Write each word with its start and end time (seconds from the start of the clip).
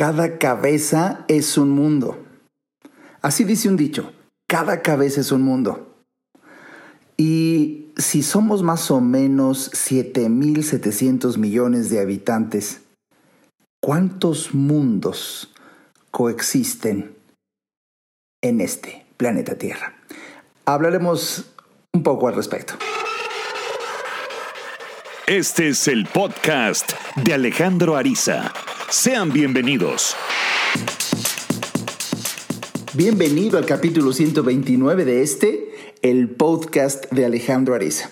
Cada 0.00 0.38
cabeza 0.38 1.26
es 1.28 1.58
un 1.58 1.68
mundo. 1.72 2.16
Así 3.20 3.44
dice 3.44 3.68
un 3.68 3.76
dicho, 3.76 4.14
cada 4.48 4.80
cabeza 4.80 5.20
es 5.20 5.30
un 5.30 5.42
mundo. 5.42 5.94
Y 7.18 7.88
si 7.98 8.22
somos 8.22 8.62
más 8.62 8.90
o 8.90 9.02
menos 9.02 9.70
7.700 9.72 11.36
millones 11.36 11.90
de 11.90 12.00
habitantes, 12.00 12.80
¿cuántos 13.82 14.54
mundos 14.54 15.52
coexisten 16.10 17.14
en 18.40 18.62
este 18.62 19.04
planeta 19.18 19.56
Tierra? 19.56 19.98
Hablaremos 20.64 21.52
un 21.92 22.02
poco 22.02 22.26
al 22.26 22.36
respecto. 22.36 22.72
Este 25.26 25.68
es 25.68 25.88
el 25.88 26.06
podcast 26.06 26.92
de 27.16 27.34
Alejandro 27.34 27.98
Ariza. 27.98 28.50
Sean 28.90 29.32
bienvenidos. 29.32 30.16
Bienvenido 32.92 33.56
al 33.56 33.64
capítulo 33.64 34.12
129 34.12 35.04
de 35.04 35.22
este, 35.22 35.70
el 36.02 36.28
podcast 36.30 37.08
de 37.12 37.24
Alejandro 37.24 37.76
Ariza. 37.76 38.10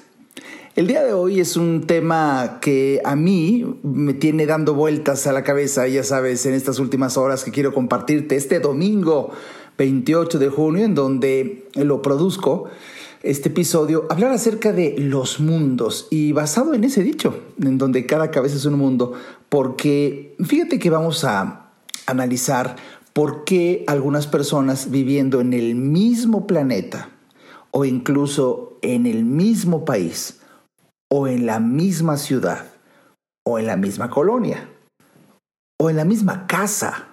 El 0.76 0.86
día 0.86 1.02
de 1.02 1.14
hoy 1.14 1.40
es 1.40 1.56
un 1.56 1.88
tema 1.88 2.60
que 2.62 3.00
a 3.04 3.16
mí 3.16 3.66
me 3.82 4.14
tiene 4.14 4.46
dando 4.46 4.74
vueltas 4.74 5.26
a 5.26 5.32
la 5.32 5.42
cabeza, 5.42 5.88
ya 5.88 6.04
sabes, 6.04 6.46
en 6.46 6.54
estas 6.54 6.78
últimas 6.78 7.16
horas 7.16 7.42
que 7.42 7.50
quiero 7.50 7.74
compartirte 7.74 8.36
este 8.36 8.60
domingo 8.60 9.32
28 9.78 10.38
de 10.38 10.48
junio, 10.48 10.84
en 10.84 10.94
donde 10.94 11.66
lo 11.74 12.02
produzco 12.02 12.70
este 13.22 13.48
episodio, 13.48 14.06
hablar 14.10 14.32
acerca 14.32 14.72
de 14.72 14.94
los 14.98 15.40
mundos 15.40 16.06
y 16.10 16.32
basado 16.32 16.74
en 16.74 16.84
ese 16.84 17.02
dicho, 17.02 17.42
en 17.60 17.78
donde 17.78 18.06
cada 18.06 18.30
cabeza 18.30 18.56
es 18.56 18.64
un 18.64 18.78
mundo, 18.78 19.14
porque 19.48 20.36
fíjate 20.44 20.78
que 20.78 20.90
vamos 20.90 21.24
a 21.24 21.72
analizar 22.06 22.76
por 23.12 23.44
qué 23.44 23.84
algunas 23.88 24.26
personas 24.26 24.90
viviendo 24.90 25.40
en 25.40 25.52
el 25.52 25.74
mismo 25.74 26.46
planeta 26.46 27.10
o 27.72 27.84
incluso 27.84 28.78
en 28.82 29.06
el 29.06 29.24
mismo 29.24 29.84
país 29.84 30.40
o 31.10 31.26
en 31.26 31.46
la 31.46 31.58
misma 31.58 32.16
ciudad 32.16 32.66
o 33.44 33.58
en 33.58 33.66
la 33.66 33.76
misma 33.76 34.10
colonia 34.10 34.68
o 35.80 35.90
en 35.90 35.96
la 35.96 36.04
misma 36.04 36.46
casa 36.46 37.08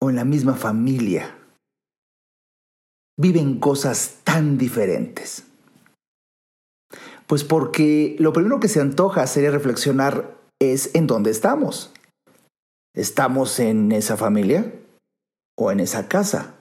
o 0.00 0.10
en 0.10 0.16
la 0.16 0.24
misma 0.24 0.54
familia 0.54 1.41
viven 3.22 3.60
cosas 3.60 4.18
tan 4.24 4.58
diferentes? 4.58 5.44
Pues 7.26 7.44
porque 7.44 8.16
lo 8.18 8.34
primero 8.34 8.60
que 8.60 8.68
se 8.68 8.80
antoja 8.80 9.26
sería 9.26 9.50
reflexionar 9.50 10.36
es 10.60 10.94
en 10.94 11.06
dónde 11.06 11.30
estamos. 11.30 11.92
¿Estamos 12.94 13.58
en 13.58 13.92
esa 13.92 14.18
familia? 14.18 14.70
¿O 15.56 15.70
en 15.70 15.80
esa 15.80 16.08
casa? 16.08 16.56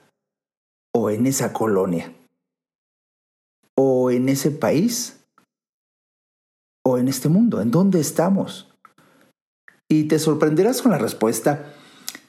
¿O 0.93 1.09
en 1.09 1.25
esa 1.25 1.51
colonia? 1.51 2.13
¿O 3.75 4.11
en 4.11 4.29
ese 4.29 4.51
país? 4.51 5.19
¿O 6.85 6.97
en 6.97 7.09
este 7.09 7.27
mundo? 7.27 7.59
¿En 7.59 7.71
dónde 7.71 7.99
estamos? 7.99 8.73
Y 9.89 10.05
te 10.05 10.19
sorprenderás 10.19 10.81
con 10.81 10.91
la 10.91 10.97
respuesta 10.99 11.73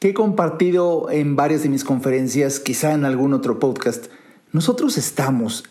que 0.00 0.08
he 0.08 0.14
compartido 0.14 1.10
en 1.10 1.36
varias 1.36 1.62
de 1.62 1.68
mis 1.68 1.84
conferencias, 1.84 2.58
quizá 2.58 2.92
en 2.92 3.04
algún 3.04 3.34
otro 3.34 3.60
podcast, 3.60 4.06
nosotros 4.52 4.98
estamos 4.98 5.64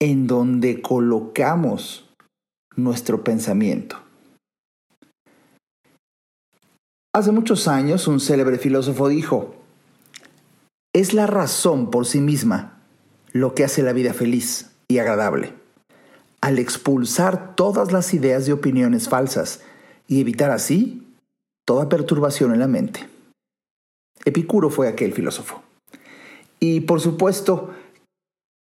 en 0.00 0.26
donde 0.26 0.80
colocamos 0.80 2.08
nuestro 2.76 3.24
pensamiento. 3.24 4.00
Hace 7.14 7.32
muchos 7.32 7.68
años 7.68 8.08
un 8.08 8.20
célebre 8.20 8.58
filósofo 8.58 9.08
dijo, 9.08 9.54
es 10.94 11.12
la 11.12 11.26
razón 11.26 11.90
por 11.90 12.06
sí 12.06 12.20
misma 12.20 12.80
lo 13.32 13.54
que 13.54 13.64
hace 13.64 13.82
la 13.82 13.92
vida 13.92 14.14
feliz 14.14 14.70
y 14.88 14.98
agradable. 14.98 15.52
Al 16.40 16.58
expulsar 16.58 17.56
todas 17.56 17.92
las 17.92 18.14
ideas 18.14 18.48
y 18.48 18.52
opiniones 18.52 19.08
falsas 19.08 19.60
y 20.06 20.20
evitar 20.20 20.50
así 20.50 21.06
toda 21.66 21.88
perturbación 21.88 22.54
en 22.54 22.60
la 22.60 22.68
mente. 22.68 23.08
Epicuro 24.24 24.70
fue 24.70 24.88
aquel 24.88 25.12
filósofo. 25.12 25.67
Y 26.60 26.80
por 26.80 27.00
supuesto 27.00 27.70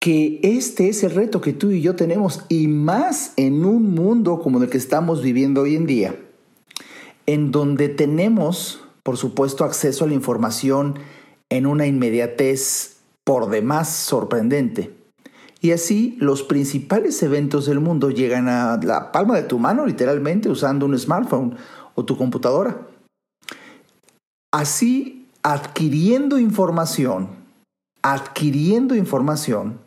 que 0.00 0.40
este 0.42 0.88
es 0.88 1.04
el 1.04 1.12
reto 1.12 1.40
que 1.40 1.52
tú 1.52 1.70
y 1.70 1.80
yo 1.80 1.94
tenemos, 1.94 2.44
y 2.48 2.66
más 2.66 3.34
en 3.36 3.64
un 3.64 3.94
mundo 3.94 4.40
como 4.40 4.60
el 4.60 4.68
que 4.68 4.78
estamos 4.78 5.22
viviendo 5.22 5.62
hoy 5.62 5.76
en 5.76 5.86
día, 5.86 6.16
en 7.26 7.52
donde 7.52 7.88
tenemos, 7.88 8.82
por 9.04 9.16
supuesto, 9.16 9.64
acceso 9.64 10.04
a 10.04 10.08
la 10.08 10.14
información 10.14 10.98
en 11.50 11.66
una 11.66 11.86
inmediatez 11.86 12.96
por 13.24 13.48
demás 13.48 13.90
sorprendente. 13.90 14.92
Y 15.60 15.70
así 15.70 16.16
los 16.18 16.42
principales 16.42 17.22
eventos 17.22 17.66
del 17.66 17.78
mundo 17.78 18.10
llegan 18.10 18.48
a 18.48 18.80
la 18.82 19.12
palma 19.12 19.36
de 19.36 19.44
tu 19.44 19.60
mano, 19.60 19.86
literalmente, 19.86 20.48
usando 20.48 20.86
un 20.86 20.98
smartphone 20.98 21.54
o 21.94 22.04
tu 22.04 22.16
computadora. 22.16 22.88
Así, 24.52 25.28
adquiriendo 25.44 26.40
información, 26.40 27.41
adquiriendo 28.02 28.94
información, 28.94 29.80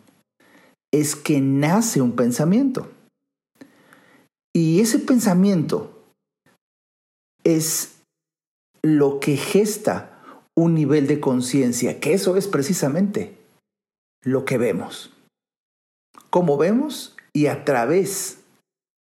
es 0.94 1.16
que 1.16 1.42
nace 1.42 2.02
un 2.02 2.14
pensamiento. 2.14 2.90
Y 4.54 4.80
ese 4.80 5.00
pensamiento 5.00 6.04
es 7.44 7.96
lo 8.82 9.20
que 9.20 9.36
gesta 9.36 10.22
un 10.56 10.74
nivel 10.74 11.08
de 11.08 11.20
conciencia, 11.20 12.00
que 12.00 12.14
eso 12.14 12.38
es 12.38 12.48
precisamente 12.48 13.38
lo 14.24 14.46
que 14.46 14.58
vemos. 14.58 15.12
Cómo 16.30 16.58
vemos 16.58 17.16
y 17.34 17.48
a 17.48 17.66
través 17.66 18.40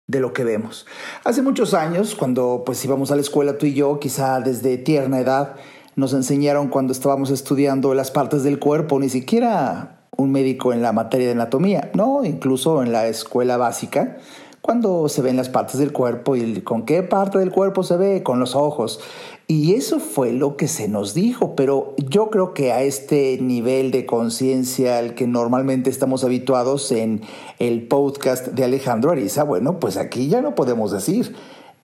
de 0.06 0.20
lo 0.20 0.32
que 0.32 0.44
vemos. 0.44 0.86
Hace 1.24 1.40
muchos 1.40 1.72
años, 1.72 2.14
cuando 2.14 2.62
pues 2.66 2.84
íbamos 2.84 3.10
a 3.10 3.14
la 3.14 3.22
escuela 3.22 3.56
tú 3.56 3.66
y 3.66 3.74
yo, 3.74 4.00
quizá 4.00 4.40
desde 4.40 4.76
tierna 4.76 5.20
edad, 5.20 5.56
nos 5.96 6.12
enseñaron 6.12 6.68
cuando 6.68 6.92
estábamos 6.92 7.30
estudiando 7.30 7.94
las 7.94 8.10
partes 8.10 8.42
del 8.42 8.58
cuerpo, 8.58 8.98
ni 8.98 9.08
siquiera 9.08 10.00
un 10.16 10.32
médico 10.32 10.72
en 10.72 10.82
la 10.82 10.92
materia 10.92 11.26
de 11.26 11.32
anatomía, 11.32 11.90
no, 11.94 12.24
incluso 12.24 12.82
en 12.82 12.92
la 12.92 13.06
escuela 13.06 13.56
básica, 13.56 14.18
cuando 14.60 15.08
se 15.08 15.22
ven 15.22 15.36
las 15.36 15.48
partes 15.48 15.78
del 15.78 15.92
cuerpo 15.92 16.36
y 16.36 16.60
con 16.60 16.84
qué 16.84 17.02
parte 17.02 17.38
del 17.38 17.50
cuerpo 17.50 17.82
se 17.82 17.96
ve, 17.96 18.22
con 18.22 18.38
los 18.38 18.54
ojos. 18.54 19.00
Y 19.46 19.74
eso 19.74 19.98
fue 19.98 20.32
lo 20.32 20.56
que 20.56 20.68
se 20.68 20.86
nos 20.86 21.14
dijo, 21.14 21.56
pero 21.56 21.94
yo 21.96 22.30
creo 22.30 22.54
que 22.54 22.70
a 22.70 22.82
este 22.82 23.38
nivel 23.40 23.90
de 23.90 24.06
conciencia 24.06 24.98
al 24.98 25.14
que 25.14 25.26
normalmente 25.26 25.90
estamos 25.90 26.22
habituados 26.22 26.92
en 26.92 27.22
el 27.58 27.88
podcast 27.88 28.48
de 28.48 28.64
Alejandro 28.64 29.10
Ariza, 29.10 29.42
bueno, 29.42 29.80
pues 29.80 29.96
aquí 29.96 30.28
ya 30.28 30.40
no 30.40 30.54
podemos 30.54 30.92
decir 30.92 31.34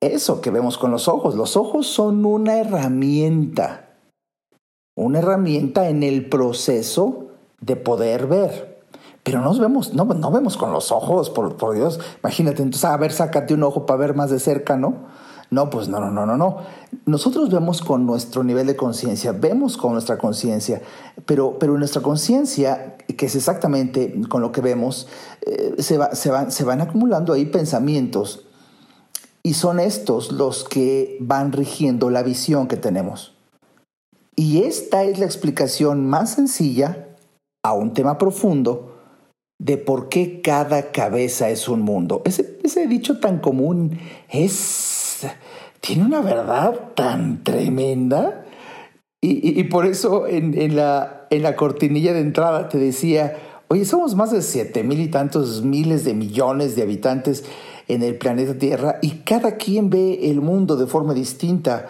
eso 0.01 0.41
que 0.41 0.51
vemos 0.51 0.79
con 0.79 0.91
los 0.91 1.09
ojos. 1.09 1.35
Los 1.35 1.57
ojos 1.57 1.87
son 1.87 2.25
una 2.25 2.59
herramienta, 2.59 3.86
una 4.97 5.21
herramienta 5.21 5.89
en 5.89 6.03
el 6.03 6.29
proceso 6.29 7.27
de 7.61 7.77
poder 7.77 8.27
ver. 8.27 8.81
Pero 9.23 9.41
nos 9.41 9.61
vemos, 9.61 9.93
no, 9.93 10.05
no 10.05 10.31
vemos 10.31 10.57
con 10.57 10.73
los 10.73 10.91
ojos, 10.91 11.31
por, 11.31 11.75
Dios. 11.75 12.01
Imagínate, 12.23 12.63
entonces, 12.63 12.85
a 12.85 12.97
ver, 12.97 13.13
sácate 13.13 13.55
un 13.55 13.63
ojo 13.63 13.87
para 13.87 13.99
ver 13.99 14.15
más 14.15 14.31
de 14.31 14.41
cerca, 14.41 14.77
¿no? 14.77 14.95
No, 15.51 15.71
pues 15.71 15.89
no, 15.89 16.01
no, 16.01 16.11
no, 16.11 16.27
no, 16.27 16.37
no. 16.37 16.59
Nosotros 17.05 17.51
vemos 17.51 17.83
con 17.83 18.07
nuestro 18.07 18.43
nivel 18.43 18.67
de 18.67 18.75
conciencia, 18.75 19.33
vemos 19.33 19.77
con 19.77 19.93
nuestra 19.93 20.19
conciencia, 20.19 20.81
pero, 21.25 21.59
pero 21.59 21.79
nuestra 21.79 22.03
conciencia, 22.03 22.97
que 23.17 23.27
es 23.27 23.37
exactamente 23.37 24.21
con 24.29 24.43
lo 24.43 24.51
que 24.51 24.61
vemos, 24.61 25.07
eh, 25.43 25.75
se, 25.79 25.99
va, 25.99 26.15
se, 26.15 26.31
van, 26.31 26.51
se 26.51 26.65
van 26.65 26.81
acumulando 26.81 27.33
ahí 27.33 27.47
pensamientos 27.47 28.47
y 29.43 29.55
son 29.55 29.79
estos 29.79 30.33
los 30.33 30.65
que 30.65 31.17
van 31.21 31.53
rigiendo 31.53 32.11
la 32.11 32.25
visión 32.25 32.67
que 32.67 32.77
tenemos. 32.77 33.36
Y 34.37 34.63
esta 34.63 35.05
es 35.05 35.19
la 35.19 35.25
explicación 35.25 36.07
más 36.07 36.35
sencilla 36.35 37.09
a 37.65 37.73
un 37.73 37.95
tema 37.95 38.19
profundo 38.19 38.93
de 39.59 39.79
por 39.79 40.11
qué 40.11 40.43
cada 40.43 40.93
cabeza 40.93 41.49
es 41.49 41.69
un 41.69 41.81
mundo. 41.81 42.23
Ese, 42.27 42.87
dicho 42.87 43.19
tan 43.19 43.39
común 43.39 43.99
es 44.29 45.27
tiene 45.81 46.05
una 46.05 46.21
verdad 46.21 46.93
tan 46.95 47.43
tremenda. 47.43 48.45
Y, 49.23 49.65
por 49.65 49.87
eso 49.87 50.29
en, 50.29 50.77
la, 50.77 51.27
en 51.31 51.43
la 51.43 51.57
cortinilla 51.57 52.13
de 52.13 52.21
entrada 52.21 52.69
te 52.69 52.79
decía, 52.79 53.37
oye, 53.67 53.85
somos 53.85 54.15
más 54.15 54.31
de 54.31 54.41
siete 54.41 54.85
mil 54.85 55.01
y 55.01 55.09
tantos 55.09 55.63
miles 55.63 56.05
de 56.05 56.15
millones 56.15 56.77
de 56.77 56.83
habitantes 56.83 57.43
en 57.89 58.03
el 58.03 58.19
planeta 58.19 58.55
Tierra 58.55 58.99
y 59.03 59.23
cada 59.25 59.57
quien 59.57 59.91
ve 59.91 60.31
el 60.31 60.41
mundo 60.41 60.77
de 60.77 60.87
forma 60.87 61.13
distinta. 61.13 61.87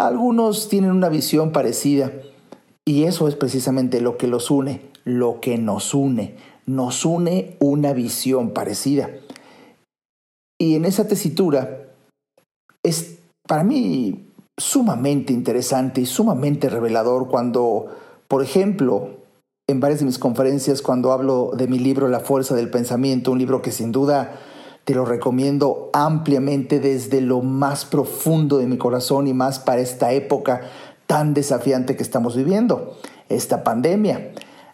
Algunos 0.00 0.70
tienen 0.70 0.92
una 0.92 1.10
visión 1.10 1.52
parecida 1.52 2.10
y 2.86 3.04
eso 3.04 3.28
es 3.28 3.36
precisamente 3.36 4.00
lo 4.00 4.16
que 4.16 4.28
los 4.28 4.50
une, 4.50 4.80
lo 5.04 5.40
que 5.40 5.58
nos 5.58 5.92
une. 5.92 6.36
Nos 6.64 7.04
une 7.04 7.58
una 7.60 7.92
visión 7.92 8.54
parecida. 8.54 9.10
Y 10.58 10.74
en 10.76 10.86
esa 10.86 11.06
tesitura 11.06 11.88
es 12.82 13.18
para 13.46 13.62
mí 13.62 14.26
sumamente 14.58 15.34
interesante 15.34 16.00
y 16.00 16.06
sumamente 16.06 16.70
revelador 16.70 17.28
cuando, 17.28 17.94
por 18.26 18.42
ejemplo, 18.42 19.10
en 19.68 19.80
varias 19.80 20.00
de 20.00 20.06
mis 20.06 20.18
conferencias, 20.18 20.80
cuando 20.80 21.12
hablo 21.12 21.50
de 21.54 21.68
mi 21.68 21.78
libro 21.78 22.08
La 22.08 22.20
Fuerza 22.20 22.54
del 22.54 22.70
Pensamiento, 22.70 23.32
un 23.32 23.38
libro 23.38 23.60
que 23.60 23.70
sin 23.70 23.92
duda 23.92 24.40
te 24.90 24.96
lo 24.96 25.04
recomiendo 25.04 25.88
ampliamente 25.92 26.80
desde 26.80 27.20
lo 27.20 27.42
más 27.42 27.84
profundo 27.84 28.58
de 28.58 28.66
mi 28.66 28.76
corazón 28.76 29.28
y 29.28 29.32
más 29.32 29.60
para 29.60 29.80
esta 29.80 30.10
época 30.10 30.62
tan 31.06 31.32
desafiante 31.32 31.94
que 31.94 32.02
estamos 32.02 32.34
viviendo, 32.34 32.96
esta 33.28 33.62
pandemia. 33.62 34.32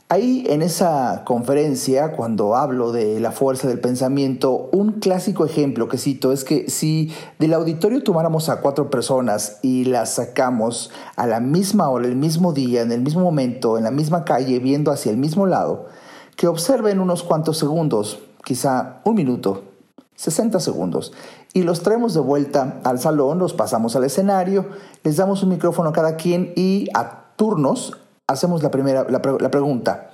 Ahí 0.09 0.47
en 0.49 0.63
esa 0.63 1.23
conferencia, 1.27 2.13
cuando 2.13 2.57
hablo 2.57 2.93
de 2.93 3.21
la 3.21 3.31
fuerza 3.31 3.69
del 3.69 3.79
pensamiento, 3.79 4.71
un 4.73 4.93
clásico 5.01 5.45
ejemplo 5.45 5.87
que 5.87 5.99
cito 5.99 6.33
es 6.33 6.45
que 6.45 6.71
si 6.71 7.13
del 7.39 7.53
auditorio 7.53 8.03
tomáramos 8.03 8.49
a 8.49 8.63
cuatro 8.63 8.89
personas 8.89 9.59
y 9.61 9.85
las 9.85 10.15
sacamos 10.15 10.93
a 11.17 11.27
la 11.27 11.41
misma 11.41 11.91
hora, 11.91 12.07
el 12.07 12.17
mismo 12.17 12.55
día, 12.55 12.81
en 12.81 12.91
el 12.91 13.03
mismo 13.03 13.21
momento, 13.21 13.77
en 13.77 13.85
la 13.85 13.91
misma 13.91 14.25
calle, 14.25 14.61
viendo 14.61 14.93
hacia 14.93 15.13
el 15.13 15.19
mismo 15.19 15.45
lado, 15.45 15.89
que 16.37 16.49
observen 16.49 17.01
unos 17.01 17.23
cuantos 17.23 17.59
segundos, 17.59 18.21
quizá 18.43 19.03
un 19.05 19.17
minuto, 19.17 19.76
60 20.17 20.61
segundos, 20.61 21.13
y 21.53 21.63
los 21.63 21.83
traemos 21.83 22.15
de 22.15 22.21
vuelta 22.21 22.81
al 22.85 22.99
salón, 22.99 23.39
los 23.39 23.53
pasamos 23.53 23.97
al 23.97 24.05
escenario, 24.05 24.67
les 25.03 25.17
damos 25.17 25.43
un 25.43 25.51
micrófono 25.51 25.91
a 25.91 25.93
cada 25.93 26.17
quien 26.17 26.53
y 26.57 26.89
a 26.95 27.35
turnos 27.37 27.97
hacemos 28.27 28.63
la 28.63 28.71
primera, 28.71 29.07
la, 29.09 29.51
pregunta, 29.51 30.11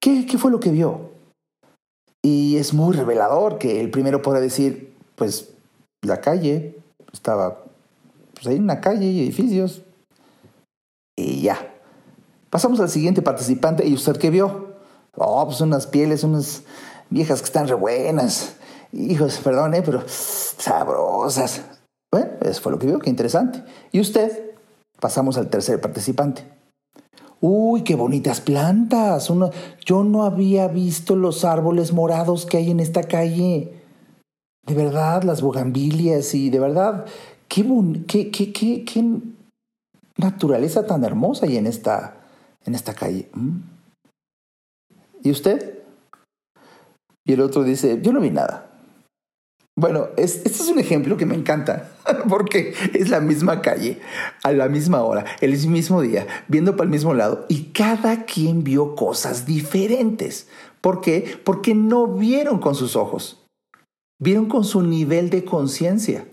¿qué, 0.00 0.26
¿qué, 0.26 0.38
fue 0.38 0.50
lo 0.50 0.58
que 0.58 0.70
vio? 0.70 1.12
Y 2.22 2.56
es 2.56 2.74
muy 2.74 2.96
revelador 2.96 3.58
que 3.58 3.80
el 3.80 3.90
primero 3.90 4.22
pueda 4.22 4.40
decir, 4.40 4.96
pues 5.14 5.50
la 6.02 6.20
calle, 6.20 6.78
estaba, 7.12 7.62
pues 8.34 8.46
hay 8.48 8.58
una 8.58 8.80
calle 8.80 9.06
y 9.06 9.20
edificios, 9.20 9.82
y 11.16 11.42
ya. 11.42 11.74
Pasamos 12.50 12.80
al 12.80 12.88
siguiente 12.88 13.22
participante, 13.22 13.86
¿y 13.86 13.94
usted 13.94 14.16
qué 14.16 14.30
vio? 14.30 14.76
Oh, 15.16 15.44
pues 15.46 15.60
unas 15.60 15.86
pieles, 15.86 16.24
unas 16.24 16.62
viejas 17.10 17.40
que 17.40 17.46
están 17.46 17.68
re 17.68 17.74
buenas. 17.74 18.56
Hijos, 18.92 19.38
perdón, 19.42 19.74
¿eh? 19.74 19.82
pero 19.84 20.02
sabrosas. 20.06 21.62
Bueno, 22.10 22.30
eso 22.42 22.60
fue 22.62 22.72
lo 22.72 22.78
que 22.78 22.86
vio, 22.86 22.98
qué 22.98 23.10
interesante. 23.10 23.62
¿Y 23.92 24.00
usted? 24.00 24.54
Pasamos 25.00 25.36
al 25.36 25.48
tercer 25.48 25.80
participante. 25.80 26.44
Uy, 27.40 27.82
qué 27.82 27.94
bonitas 27.94 28.40
plantas. 28.40 29.30
Yo 29.84 30.04
no 30.04 30.24
había 30.24 30.68
visto 30.68 31.16
los 31.16 31.44
árboles 31.44 31.92
morados 31.92 32.46
que 32.46 32.56
hay 32.56 32.70
en 32.70 32.80
esta 32.80 33.02
calle. 33.02 33.72
De 34.66 34.74
verdad, 34.74 35.22
las 35.22 35.42
bugambilias 35.42 36.34
y 36.34 36.50
de 36.50 36.58
verdad, 36.58 37.04
qué, 37.48 37.64
qué, 38.08 38.30
qué, 38.30 38.52
qué, 38.52 38.84
qué 38.84 39.04
naturaleza 40.16 40.86
tan 40.86 41.04
hermosa 41.04 41.46
hay 41.46 41.56
en 41.56 41.66
esta, 41.66 42.16
en 42.64 42.74
esta 42.74 42.94
calle. 42.94 43.28
¿Mm? 43.34 43.58
¿Y 45.22 45.30
usted? 45.30 45.82
Y 47.24 47.32
el 47.32 47.40
otro 47.40 47.64
dice, 47.64 48.00
yo 48.02 48.12
no 48.12 48.20
vi 48.20 48.30
nada. 48.30 48.65
Bueno, 49.78 50.08
este 50.16 50.48
es 50.48 50.68
un 50.68 50.78
ejemplo 50.78 51.18
que 51.18 51.26
me 51.26 51.34
encanta, 51.34 51.92
porque 52.30 52.72
es 52.94 53.10
la 53.10 53.20
misma 53.20 53.60
calle, 53.60 54.00
a 54.42 54.52
la 54.52 54.68
misma 54.68 55.02
hora, 55.02 55.26
el 55.42 55.52
mismo 55.68 56.00
día, 56.00 56.26
viendo 56.48 56.76
para 56.76 56.84
el 56.84 56.90
mismo 56.90 57.12
lado, 57.12 57.44
y 57.50 57.64
cada 57.74 58.24
quien 58.24 58.64
vio 58.64 58.94
cosas 58.94 59.44
diferentes. 59.44 60.48
¿Por 60.80 61.02
qué? 61.02 61.38
Porque 61.44 61.74
no 61.74 62.06
vieron 62.06 62.58
con 62.58 62.74
sus 62.74 62.96
ojos, 62.96 63.44
vieron 64.18 64.46
con 64.46 64.64
su 64.64 64.80
nivel 64.80 65.28
de 65.28 65.44
conciencia. 65.44 66.26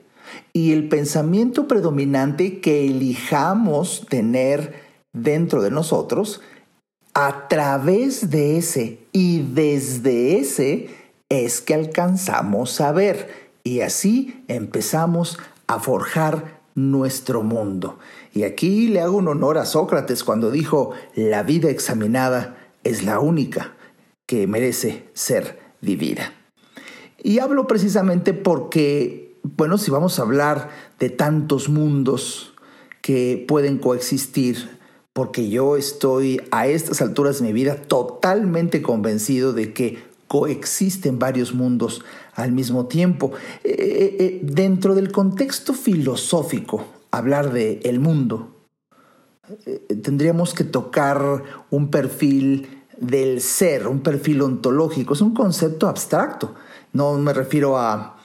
Y 0.53 0.71
el 0.71 0.87
pensamiento 0.87 1.67
predominante 1.67 2.61
que 2.61 2.85
elijamos 2.85 4.05
tener 4.09 4.73
dentro 5.11 5.61
de 5.61 5.69
nosotros, 5.69 6.41
a 7.13 7.47
través 7.49 8.29
de 8.31 8.57
ese 8.57 8.99
y 9.11 9.41
desde 9.41 10.39
ese, 10.39 11.02
es 11.33 11.61
que 11.61 11.73
alcanzamos 11.73 12.79
a 12.79 12.91
ver 12.91 13.49
y 13.63 13.81
así 13.81 14.43
empezamos 14.47 15.39
a 15.65 15.79
forjar 15.79 16.61
nuestro 16.75 17.41
mundo. 17.41 17.97
Y 18.33 18.43
aquí 18.43 18.87
le 18.87 19.01
hago 19.01 19.17
un 19.17 19.27
honor 19.27 19.57
a 19.57 19.65
Sócrates 19.65 20.23
cuando 20.23 20.51
dijo, 20.51 20.91
la 21.15 21.41
vida 21.41 21.71
examinada 21.71 22.57
es 22.83 23.03
la 23.03 23.19
única 23.19 23.73
que 24.27 24.45
merece 24.45 25.09
ser 25.13 25.59
vivida. 25.81 26.33
Y 27.17 27.39
hablo 27.39 27.65
precisamente 27.65 28.33
porque, 28.33 29.39
bueno, 29.41 29.79
si 29.79 29.89
vamos 29.89 30.19
a 30.19 30.23
hablar 30.23 30.69
de 30.99 31.09
tantos 31.09 31.67
mundos 31.67 32.53
que 33.01 33.43
pueden 33.47 33.79
coexistir, 33.79 34.77
porque 35.13 35.49
yo 35.49 35.77
estoy 35.77 36.41
a 36.51 36.67
estas 36.67 37.01
alturas 37.01 37.39
de 37.39 37.47
mi 37.47 37.53
vida 37.53 37.75
totalmente 37.75 38.83
convencido 38.83 39.53
de 39.53 39.73
que 39.73 40.12
coexisten 40.33 41.19
varios 41.19 41.53
mundos 41.53 42.03
al 42.33 42.53
mismo 42.53 42.87
tiempo. 42.87 43.33
Eh, 43.63 43.75
eh, 43.77 44.17
eh, 44.19 44.39
dentro 44.41 44.95
del 44.95 45.11
contexto 45.11 45.75
filosófico, 45.75 46.87
hablar 47.11 47.53
de 47.53 47.81
el 47.83 47.99
mundo, 47.99 48.65
tendríamos 50.01 50.55
que 50.55 50.63
tocar 50.63 51.43
un 51.69 51.91
perfil 51.91 52.67
del 52.97 53.41
ser, 53.41 53.87
un 53.87 53.99
perfil 53.99 54.41
ontológico. 54.41 55.13
Es 55.13 55.21
un 55.21 55.35
concepto 55.35 55.87
abstracto. 55.87 56.55
No 56.93 57.15
me 57.19 57.31
refiero 57.31 57.77
a, 57.77 58.17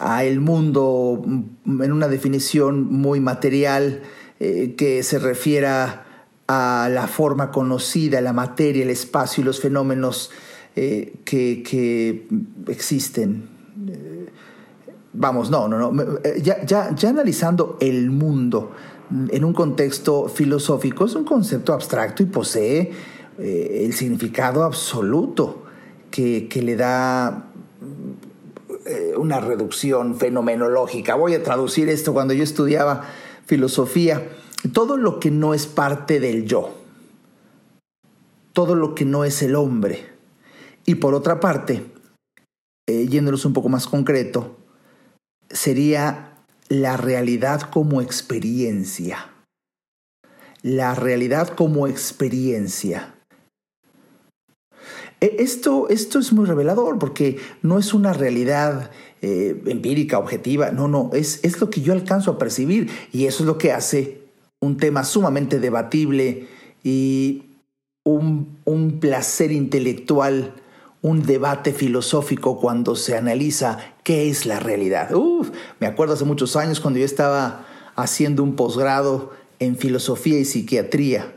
a 0.00 0.24
el 0.24 0.40
mundo 0.40 1.22
en 1.24 1.92
una 1.92 2.08
definición 2.08 2.92
muy 2.92 3.20
material 3.20 4.02
que 4.40 5.02
se 5.04 5.20
refiera 5.20 6.04
a 6.48 6.88
la 6.90 7.06
forma 7.06 7.52
conocida, 7.52 8.20
la 8.20 8.32
materia, 8.32 8.82
el 8.82 8.90
espacio 8.90 9.42
y 9.42 9.44
los 9.44 9.60
fenómenos 9.60 10.32
eh, 10.76 11.20
que, 11.24 12.26
existen. 12.66 13.48
Eh, 13.88 14.26
vamos, 15.12 15.50
no, 15.50 15.68
no, 15.68 15.92
no. 15.92 16.02
Eh, 16.24 16.40
ya, 16.42 16.64
ya, 16.64 16.94
ya 16.94 17.10
analizando 17.10 17.76
el 17.80 18.10
mundo 18.10 18.72
en 19.28 19.44
un 19.44 19.52
contexto 19.52 20.28
filosófico, 20.28 21.04
es 21.04 21.14
un 21.14 21.24
concepto 21.24 21.72
abstracto 21.72 22.22
y 22.22 22.26
posee 22.26 22.92
el 23.36 23.92
significado 23.94 24.62
absoluto 24.62 25.64
que, 26.10 26.48
que 26.48 26.62
le 26.62 26.76
da 26.76 27.50
una 29.16 29.40
reducción 29.40 30.16
fenomenológica. 30.16 31.16
Voy 31.16 31.34
a 31.34 31.42
traducir 31.42 31.88
esto 31.88 32.12
cuando 32.12 32.32
yo 32.32 32.44
estudiaba 32.44 33.02
filosofía. 33.44 34.28
Todo 34.72 34.96
lo 34.96 35.20
que 35.20 35.30
no 35.30 35.52
es 35.52 35.66
parte 35.66 36.20
del 36.20 36.46
yo, 36.46 36.74
todo 38.52 38.76
lo 38.76 38.94
que 38.94 39.04
no 39.04 39.24
es 39.24 39.42
el 39.42 39.56
hombre, 39.56 40.13
y 40.86 40.96
por 40.96 41.14
otra 41.14 41.40
parte, 41.40 41.84
eh, 42.86 43.06
yéndonos 43.08 43.44
un 43.44 43.52
poco 43.52 43.68
más 43.68 43.86
concreto, 43.86 44.56
sería 45.50 46.34
la 46.68 46.96
realidad 46.96 47.62
como 47.62 48.00
experiencia. 48.00 49.30
La 50.62 50.94
realidad 50.94 51.48
como 51.48 51.86
experiencia. 51.86 53.14
E, 55.20 55.36
esto, 55.38 55.88
esto 55.88 56.18
es 56.18 56.32
muy 56.32 56.46
revelador 56.46 56.98
porque 56.98 57.38
no 57.62 57.78
es 57.78 57.94
una 57.94 58.12
realidad 58.12 58.90
eh, 59.22 59.62
empírica, 59.66 60.18
objetiva, 60.18 60.70
no, 60.70 60.88
no, 60.88 61.10
es, 61.14 61.40
es 61.42 61.60
lo 61.60 61.70
que 61.70 61.80
yo 61.80 61.92
alcanzo 61.92 62.32
a 62.32 62.38
percibir 62.38 62.90
y 63.12 63.26
eso 63.26 63.42
es 63.42 63.46
lo 63.46 63.56
que 63.56 63.72
hace 63.72 64.22
un 64.60 64.76
tema 64.76 65.04
sumamente 65.04 65.60
debatible 65.60 66.48
y 66.82 67.44
un, 68.04 68.58
un 68.64 69.00
placer 69.00 69.52
intelectual 69.52 70.54
un 71.04 71.22
debate 71.22 71.74
filosófico 71.74 72.58
cuando 72.58 72.96
se 72.96 73.14
analiza 73.14 73.76
qué 74.04 74.30
es 74.30 74.46
la 74.46 74.58
realidad. 74.58 75.12
Uf, 75.14 75.50
me 75.78 75.86
acuerdo 75.86 76.14
hace 76.14 76.24
muchos 76.24 76.56
años 76.56 76.80
cuando 76.80 76.98
yo 76.98 77.04
estaba 77.04 77.66
haciendo 77.94 78.42
un 78.42 78.56
posgrado 78.56 79.30
en 79.58 79.76
filosofía 79.76 80.38
y 80.38 80.46
psiquiatría 80.46 81.34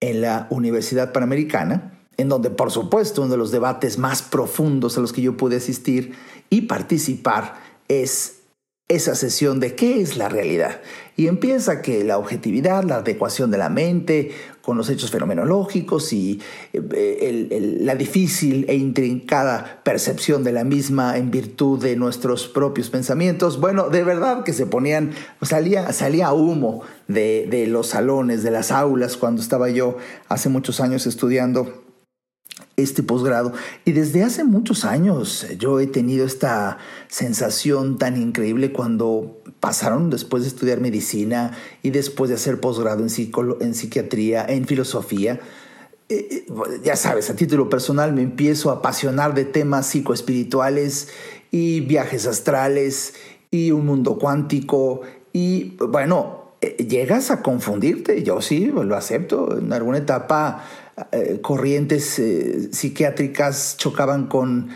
en 0.00 0.22
la 0.22 0.48
Universidad 0.50 1.12
Panamericana, 1.12 2.00
en 2.16 2.28
donde 2.28 2.50
por 2.50 2.72
supuesto 2.72 3.22
uno 3.22 3.30
de 3.30 3.36
los 3.36 3.52
debates 3.52 3.96
más 3.96 4.22
profundos 4.22 4.98
a 4.98 5.02
los 5.02 5.12
que 5.12 5.22
yo 5.22 5.36
pude 5.36 5.58
asistir 5.58 6.16
y 6.50 6.62
participar 6.62 7.54
es 7.86 8.40
esa 8.88 9.14
sesión 9.14 9.60
de 9.60 9.76
qué 9.76 10.00
es 10.00 10.16
la 10.16 10.28
realidad. 10.28 10.80
Y 11.16 11.28
empieza 11.28 11.80
que 11.80 12.04
la 12.04 12.18
objetividad, 12.18 12.84
la 12.84 12.96
adecuación 12.96 13.50
de 13.50 13.56
la 13.56 13.70
mente 13.70 14.32
con 14.60 14.76
los 14.76 14.90
hechos 14.90 15.10
fenomenológicos 15.10 16.12
y 16.12 16.40
eh, 16.72 17.78
la 17.80 17.94
difícil 17.94 18.66
e 18.68 18.74
intrincada 18.74 19.80
percepción 19.82 20.44
de 20.44 20.52
la 20.52 20.64
misma 20.64 21.16
en 21.16 21.30
virtud 21.30 21.82
de 21.82 21.96
nuestros 21.96 22.48
propios 22.48 22.90
pensamientos. 22.90 23.60
Bueno, 23.60 23.88
de 23.88 24.04
verdad 24.04 24.44
que 24.44 24.52
se 24.52 24.66
ponían, 24.66 25.12
salía, 25.40 25.92
salía 25.92 26.32
humo 26.32 26.82
de, 27.08 27.46
de 27.48 27.66
los 27.66 27.86
salones, 27.86 28.42
de 28.42 28.50
las 28.50 28.70
aulas, 28.70 29.16
cuando 29.16 29.40
estaba 29.40 29.70
yo 29.70 29.96
hace 30.28 30.48
muchos 30.48 30.80
años 30.80 31.06
estudiando 31.06 31.86
este 32.76 33.02
posgrado. 33.02 33.52
Y 33.84 33.92
desde 33.92 34.22
hace 34.22 34.44
muchos 34.44 34.84
años 34.84 35.46
yo 35.58 35.80
he 35.80 35.86
tenido 35.86 36.26
esta 36.26 36.78
sensación 37.08 37.98
tan 37.98 38.20
increíble 38.20 38.72
cuando 38.72 39.42
pasaron 39.66 40.10
después 40.10 40.44
de 40.44 40.50
estudiar 40.50 40.78
medicina 40.78 41.50
y 41.82 41.90
después 41.90 42.28
de 42.28 42.36
hacer 42.36 42.60
posgrado 42.60 43.04
en, 43.04 43.10
en 43.60 43.74
psiquiatría, 43.74 44.46
en 44.48 44.64
filosofía. 44.64 45.40
Eh, 46.08 46.28
eh, 46.30 46.46
ya 46.84 46.94
sabes, 46.94 47.30
a 47.30 47.34
título 47.34 47.68
personal 47.68 48.12
me 48.12 48.22
empiezo 48.22 48.70
a 48.70 48.74
apasionar 48.74 49.34
de 49.34 49.44
temas 49.44 49.88
psicoespirituales 49.88 51.08
y 51.50 51.80
viajes 51.80 52.28
astrales 52.28 53.14
y 53.50 53.72
un 53.72 53.86
mundo 53.86 54.18
cuántico 54.20 55.00
y 55.32 55.76
bueno, 55.80 56.52
eh, 56.60 56.76
llegas 56.88 57.32
a 57.32 57.42
confundirte, 57.42 58.22
yo 58.22 58.40
sí, 58.42 58.66
lo 58.66 58.94
acepto, 58.94 59.58
en 59.58 59.72
alguna 59.72 59.98
etapa 59.98 60.64
corrientes 61.42 62.22
psiquiátricas 62.70 63.76
chocaban 63.76 64.28
con 64.28 64.70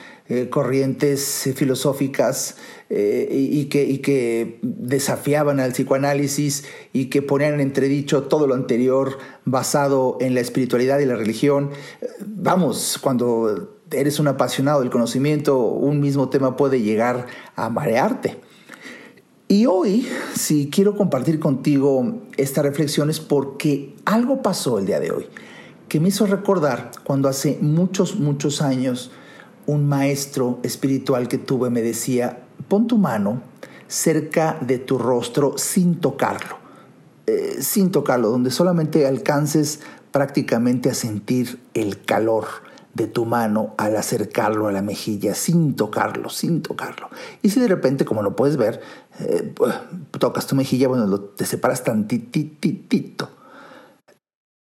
corrientes 0.50 1.48
filosóficas 1.56 2.56
y, 2.90 3.66
que, 3.66 3.84
y, 3.84 3.98
que, 3.98 4.58
desafiaban 4.62 5.60
al 5.60 5.72
psicoanálisis 5.72 6.64
y 6.92 7.06
que 7.06 7.22
ponían 7.22 7.54
en 7.54 7.60
entredicho 7.60 8.24
todo 8.24 8.46
lo 8.46 8.54
anterior 8.54 9.18
basado 9.44 10.18
en 10.20 10.34
la 10.34 10.40
espiritualidad 10.40 10.98
y 10.98 11.06
la 11.06 11.14
religión. 11.14 11.70
Vamos, 12.26 12.98
cuando 13.00 13.78
eres 13.92 14.18
un 14.18 14.28
apasionado 14.28 14.80
del 14.80 14.90
conocimiento, 14.90 15.58
un 15.58 16.00
mismo 16.00 16.28
tema 16.28 16.56
puede 16.56 16.80
llegar 16.80 17.26
a 17.56 17.70
marearte. 17.70 18.40
Y 19.46 19.66
hoy, 19.66 20.06
si 20.34 20.70
quiero 20.70 20.96
compartir 20.96 21.40
contigo 21.40 22.22
esta 22.36 22.62
reflexión 22.62 23.10
es 23.10 23.20
porque 23.20 23.94
algo 24.04 24.42
pasó 24.42 24.78
el 24.78 24.86
día 24.86 25.00
de 25.00 25.10
hoy 25.10 25.26
que 25.90 25.98
me 25.98 26.08
hizo 26.08 26.24
recordar 26.24 26.92
cuando 27.04 27.28
hace 27.28 27.58
muchos, 27.60 28.14
muchos 28.14 28.62
años 28.62 29.10
un 29.66 29.88
maestro 29.88 30.60
espiritual 30.62 31.26
que 31.26 31.36
tuve 31.36 31.68
me 31.68 31.82
decía, 31.82 32.44
pon 32.68 32.86
tu 32.86 32.98
mano 32.98 33.42
cerca 33.88 34.58
de 34.60 34.78
tu 34.78 34.98
rostro 34.98 35.58
sin 35.58 36.00
tocarlo, 36.00 36.56
eh, 37.26 37.58
sin 37.60 37.90
tocarlo, 37.90 38.30
donde 38.30 38.50
solamente 38.50 39.06
alcances 39.06 39.80
prácticamente 40.12 40.90
a 40.90 40.94
sentir 40.94 41.60
el 41.74 42.02
calor 42.04 42.46
de 42.94 43.06
tu 43.06 43.24
mano 43.24 43.74
al 43.78 43.96
acercarlo 43.96 44.68
a 44.68 44.72
la 44.72 44.82
mejilla, 44.82 45.34
sin 45.34 45.76
tocarlo, 45.76 46.28
sin 46.28 46.62
tocarlo. 46.62 47.08
Y 47.42 47.50
si 47.50 47.60
de 47.60 47.68
repente, 47.68 48.04
como 48.04 48.22
lo 48.22 48.34
puedes 48.34 48.56
ver, 48.56 48.80
eh, 49.20 49.54
tocas 50.18 50.46
tu 50.46 50.56
mejilla, 50.56 50.88
bueno, 50.88 51.20
te 51.20 51.44
separas 51.46 51.84
tantititito. 51.84 53.30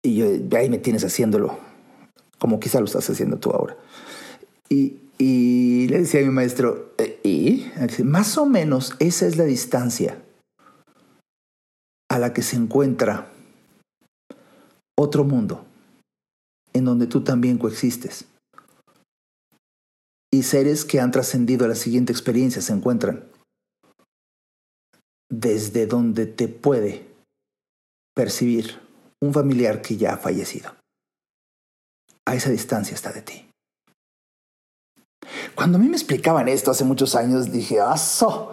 Y 0.03 0.17
yo, 0.17 0.27
ahí 0.57 0.69
me 0.69 0.79
tienes 0.79 1.05
haciéndolo, 1.05 1.59
como 2.39 2.61
quizá 2.61 2.81
lo 2.81 2.87
estás 2.87 3.09
haciendo 3.11 3.39
tú 3.39 3.51
ahora. 3.51 3.77
Y, 4.69 4.97
y 5.19 5.89
le 5.89 5.99
decía 5.99 6.21
a 6.21 6.25
mi 6.25 6.31
maestro, 6.31 6.95
eh, 6.97 7.21
¿y? 7.25 7.67
Más 8.05 8.39
o 8.39 8.47
menos 8.47 8.95
esa 9.01 9.27
es 9.27 9.37
la 9.37 9.45
distancia 9.45 10.23
a 12.09 12.19
la 12.19 12.33
que 12.33 12.43
se 12.43 12.57
encuentra 12.57 13.33
otro 14.97 15.25
mundo 15.25 15.65
en 16.73 16.85
donde 16.85 17.07
tú 17.07 17.25
también 17.25 17.59
coexistes. 17.59 18.27
Y 20.33 20.43
seres 20.45 20.85
que 20.85 21.01
han 21.01 21.11
trascendido 21.11 21.65
a 21.65 21.69
la 21.69 21.75
siguiente 21.75 22.13
experiencia 22.13 22.63
se 22.63 22.73
encuentran 22.73 23.25
desde 25.31 25.87
donde 25.87 26.27
te 26.27 26.49
puede 26.49 27.07
percibir 28.15 28.81
un 29.21 29.33
familiar 29.33 29.83
que 29.83 29.97
ya 29.97 30.15
ha 30.15 30.19
fallecido. 30.19 30.75
A 32.27 32.35
esa 32.35 32.51
distancia 32.51 32.95
está 32.95 33.13
de 33.13 33.23
ti. 33.23 33.48
Cuando 35.55 35.79
a 35.79 35.81
mí 35.81 35.89
me 35.89 35.97
explicaban 35.97 36.49
esto 36.49 36.71
hace 36.71 36.85
muchos 36.85 37.15
años, 37.15 37.53
dije, 37.53 37.81
¡aso! 37.81 38.53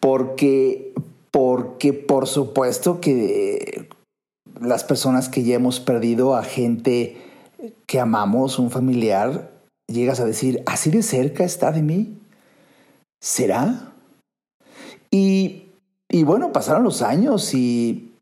Porque, 0.00 0.92
porque 1.30 1.92
por 1.92 2.26
supuesto 2.26 3.00
que 3.00 3.88
las 4.60 4.84
personas 4.84 5.28
que 5.28 5.42
ya 5.42 5.56
hemos 5.56 5.80
perdido 5.80 6.36
a 6.36 6.44
gente 6.44 7.20
que 7.86 8.00
amamos, 8.00 8.58
un 8.58 8.70
familiar, 8.70 9.50
llegas 9.86 10.20
a 10.20 10.24
decir, 10.24 10.62
así 10.66 10.90
de 10.90 11.02
cerca 11.02 11.44
está 11.44 11.72
de 11.72 11.82
mí. 11.82 12.18
¿Será? 13.20 13.92
Y, 15.10 15.70
y 16.10 16.24
bueno, 16.24 16.52
pasaron 16.52 16.84
los 16.84 17.00
años 17.00 17.54
y 17.54 18.12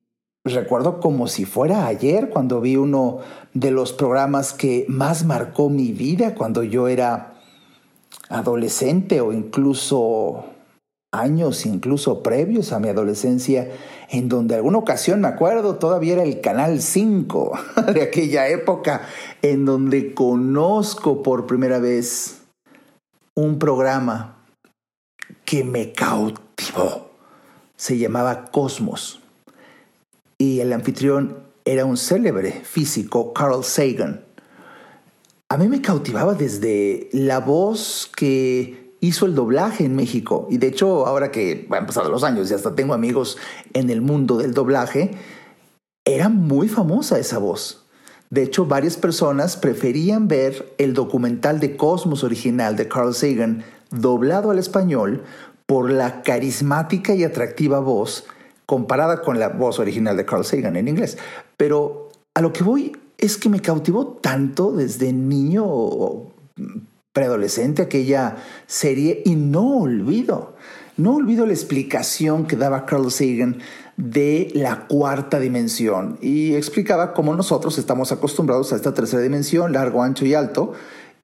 recuerdo 0.44 1.00
como 1.00 1.28
si 1.28 1.44
fuera 1.44 1.86
ayer 1.86 2.28
cuando 2.28 2.60
vi 2.60 2.76
uno 2.76 3.20
de 3.54 3.70
los 3.70 3.92
programas 3.92 4.52
que 4.52 4.84
más 4.88 5.24
marcó 5.24 5.68
mi 5.70 5.92
vida 5.92 6.34
cuando 6.34 6.62
yo 6.62 6.88
era 6.88 7.31
adolescente 8.32 9.20
o 9.20 9.32
incluso 9.32 10.44
años 11.12 11.66
incluso 11.66 12.22
previos 12.22 12.72
a 12.72 12.80
mi 12.80 12.88
adolescencia, 12.88 13.70
en 14.08 14.28
donde 14.30 14.54
alguna 14.54 14.78
ocasión 14.78 15.20
me 15.20 15.28
acuerdo, 15.28 15.76
todavía 15.76 16.14
era 16.14 16.22
el 16.22 16.40
Canal 16.40 16.80
5 16.80 17.52
de 17.94 18.02
aquella 18.02 18.48
época, 18.48 19.02
en 19.42 19.66
donde 19.66 20.14
conozco 20.14 21.22
por 21.22 21.46
primera 21.46 21.78
vez 21.78 22.40
un 23.34 23.58
programa 23.58 24.38
que 25.44 25.64
me 25.64 25.92
cautivó. 25.92 27.10
Se 27.76 27.98
llamaba 27.98 28.46
Cosmos. 28.46 29.20
Y 30.38 30.60
el 30.60 30.72
anfitrión 30.72 31.38
era 31.64 31.84
un 31.84 31.96
célebre 31.96 32.52
físico, 32.52 33.32
Carl 33.32 33.62
Sagan. 33.64 34.24
A 35.52 35.58
mí 35.58 35.68
me 35.68 35.82
cautivaba 35.82 36.32
desde 36.32 37.10
la 37.12 37.38
voz 37.38 38.10
que 38.16 38.96
hizo 39.00 39.26
el 39.26 39.34
doblaje 39.34 39.84
en 39.84 39.94
México. 39.94 40.46
Y 40.48 40.56
de 40.56 40.68
hecho, 40.68 41.06
ahora 41.06 41.30
que 41.30 41.68
han 41.70 41.84
pasado 41.84 42.10
los 42.10 42.24
años 42.24 42.50
y 42.50 42.54
hasta 42.54 42.74
tengo 42.74 42.94
amigos 42.94 43.36
en 43.74 43.90
el 43.90 44.00
mundo 44.00 44.38
del 44.38 44.54
doblaje, 44.54 45.10
era 46.06 46.30
muy 46.30 46.68
famosa 46.68 47.18
esa 47.18 47.36
voz. 47.36 47.84
De 48.30 48.42
hecho, 48.42 48.64
varias 48.64 48.96
personas 48.96 49.58
preferían 49.58 50.26
ver 50.26 50.74
el 50.78 50.94
documental 50.94 51.60
de 51.60 51.76
Cosmos 51.76 52.24
original 52.24 52.74
de 52.74 52.88
Carl 52.88 53.12
Sagan 53.12 53.62
doblado 53.90 54.52
al 54.52 54.58
español 54.58 55.22
por 55.66 55.90
la 55.90 56.22
carismática 56.22 57.14
y 57.14 57.24
atractiva 57.24 57.78
voz 57.78 58.24
comparada 58.64 59.20
con 59.20 59.38
la 59.38 59.48
voz 59.48 59.78
original 59.80 60.16
de 60.16 60.24
Carl 60.24 60.46
Sagan 60.46 60.76
en 60.76 60.88
inglés. 60.88 61.18
Pero 61.58 62.08
a 62.32 62.40
lo 62.40 62.54
que 62.54 62.64
voy 62.64 62.96
es 63.22 63.36
que 63.36 63.48
me 63.48 63.60
cautivó 63.60 64.18
tanto 64.20 64.72
desde 64.72 65.12
niño 65.12 65.64
preadolescente 67.12 67.82
aquella 67.82 68.36
serie 68.66 69.22
y 69.24 69.36
no 69.36 69.78
olvido, 69.78 70.56
no 70.96 71.14
olvido 71.14 71.46
la 71.46 71.52
explicación 71.52 72.46
que 72.46 72.56
daba 72.56 72.84
Carl 72.84 73.10
Sagan 73.12 73.58
de 73.96 74.50
la 74.54 74.88
cuarta 74.88 75.38
dimensión 75.38 76.18
y 76.20 76.54
explicaba 76.54 77.14
cómo 77.14 77.36
nosotros 77.36 77.78
estamos 77.78 78.10
acostumbrados 78.10 78.72
a 78.72 78.76
esta 78.76 78.92
tercera 78.92 79.22
dimensión, 79.22 79.72
largo, 79.72 80.02
ancho 80.02 80.26
y 80.26 80.34
alto, 80.34 80.72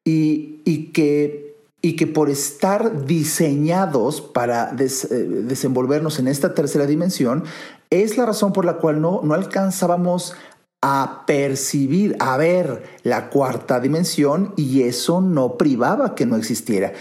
y, 0.04 0.62
y 0.64 0.92
que, 0.92 1.56
y 1.82 1.96
que 1.96 2.06
por 2.06 2.30
estar 2.30 3.06
diseñados 3.06 4.20
para 4.20 4.70
eh, 4.78 5.14
desenvolvernos 5.42 6.20
en 6.20 6.28
esta 6.28 6.54
tercera 6.54 6.86
dimensión, 6.86 7.42
es 7.90 8.16
la 8.16 8.26
razón 8.26 8.52
por 8.52 8.64
la 8.64 8.74
cual 8.74 9.00
no, 9.00 9.20
no 9.24 9.34
alcanzábamos 9.34 10.34
a 10.80 11.24
percibir, 11.26 12.16
a 12.20 12.36
ver 12.36 12.84
la 13.02 13.30
cuarta 13.30 13.80
dimensión 13.80 14.52
y 14.56 14.82
eso 14.82 15.20
no 15.20 15.56
privaba 15.56 16.14
que 16.14 16.26
no 16.26 16.36
existiera. 16.36 16.92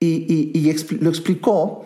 Y, 0.00 0.72
lo 1.00 1.10
explicó 1.10 1.84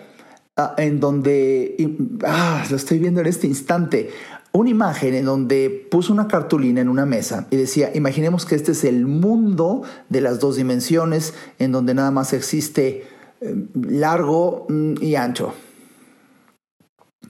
ah, 0.57 0.75
en 0.79 1.01
donde, 1.01 1.97
ah, 2.25 2.65
lo 2.71 2.77
estoy 2.77 2.99
viendo 2.99 3.21
en 3.21 3.27
este 3.27 3.47
instante, 3.47 4.11
una 4.53 4.71
imagen 4.71 5.15
en 5.15 5.25
donde 5.25 5.89
puso 5.91 6.13
una 6.13 6.27
cartulina 6.27 6.81
en 6.81 6.89
una 6.89 7.07
mesa 7.07 7.47
y 7.51 7.57
decía, 7.57 7.91
imaginemos 7.95 8.47
que 8.47 8.57
este 8.57 8.73
es 8.73 8.85
el 8.85 9.07
mundo 9.07 9.83
de 10.09 10.21
las 10.21 10.41
dos 10.41 10.57
dimensiones 10.57 11.35
en 11.59 11.73
donde 11.73 11.95
nada 11.95 12.11
más 12.11 12.33
existe 12.33 13.05
eh, 13.41 13.55
largo 13.75 14.67
mm, 14.69 14.95
y 15.01 15.15
ancho, 15.15 15.55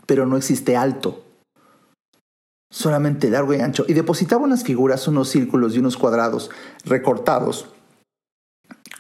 pero 0.07 0.27
no 0.27 0.37
existe 0.37 0.77
alto 0.77 1.30
solamente 2.71 3.29
largo 3.29 3.53
y 3.53 3.61
ancho, 3.61 3.85
y 3.89 3.95
depositaba 3.95 4.45
unas 4.45 4.63
figuras, 4.63 5.09
unos 5.09 5.29
círculos 5.29 5.75
y 5.75 5.81
unos 5.81 5.97
cuadrados 5.97 6.51
recortados 6.85 7.67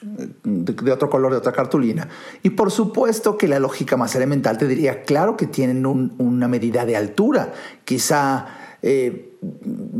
de, 0.03 0.93
otro 0.93 1.11
color, 1.11 1.33
de 1.33 1.39
otra 1.39 1.53
cartulina. 1.53 2.09
Y 2.43 2.51
por 2.51 2.71
supuesto 2.71 3.39
que 3.39 3.49
la 3.49 3.61
lógica 3.61 3.97
más 3.97 4.15
elemental 4.15 4.59
te 4.59 4.67
diría, 4.67 5.03
claro 5.03 5.37
que 5.37 5.47
tienen 5.47 5.87
una 5.87 6.49
medida 6.49 6.85
de 6.85 6.97
altura, 6.97 7.53
quizá 7.85 8.47
eh, 8.83 9.39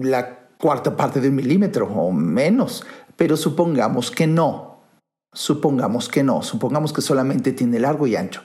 la 0.01 0.39
cuarta 0.59 0.97
parte 0.97 1.21
de 1.21 1.29
un 1.29 1.37
milímetro 1.37 1.87
o 1.87 2.13
menos, 2.13 2.85
pero 3.17 3.37
supongamos 3.37 4.11
que 4.11 4.27
no. 4.27 4.81
Supongamos 5.33 6.09
que 6.09 6.25
no, 6.25 6.43
supongamos 6.43 6.93
que 6.93 7.03
solamente 7.03 7.53
tiene 7.53 7.79
largo 7.79 8.07
y 8.07 8.17
ancho. 8.17 8.43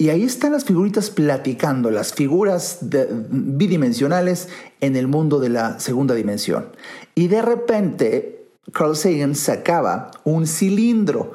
Y 0.00 0.08
ahí 0.08 0.22
están 0.22 0.52
las 0.52 0.64
figuritas 0.64 1.10
platicando, 1.10 1.90
las 1.90 2.14
figuras 2.14 2.78
bidimensionales 2.80 4.48
en 4.80 4.96
el 4.96 5.06
mundo 5.08 5.40
de 5.40 5.50
la 5.50 5.78
segunda 5.78 6.14
dimensión. 6.14 6.72
Y 7.14 7.28
de 7.28 7.42
repente, 7.42 8.46
Carl 8.72 8.96
Sagan 8.96 9.34
sacaba 9.34 10.10
un 10.24 10.46
cilindro. 10.46 11.34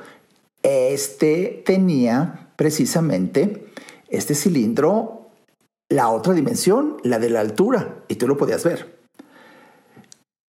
Este 0.63 1.61
tenía 1.63 2.49
precisamente, 2.55 3.67
este 4.07 4.33
cilindro, 4.33 5.29
la 5.87 6.09
otra 6.09 6.33
dimensión, 6.33 6.97
la 7.03 7.19
de 7.19 7.29
la 7.29 7.41
altura, 7.41 8.03
y 8.07 8.15
tú 8.15 8.27
lo 8.27 8.35
podías 8.35 8.63
ver. 8.63 8.97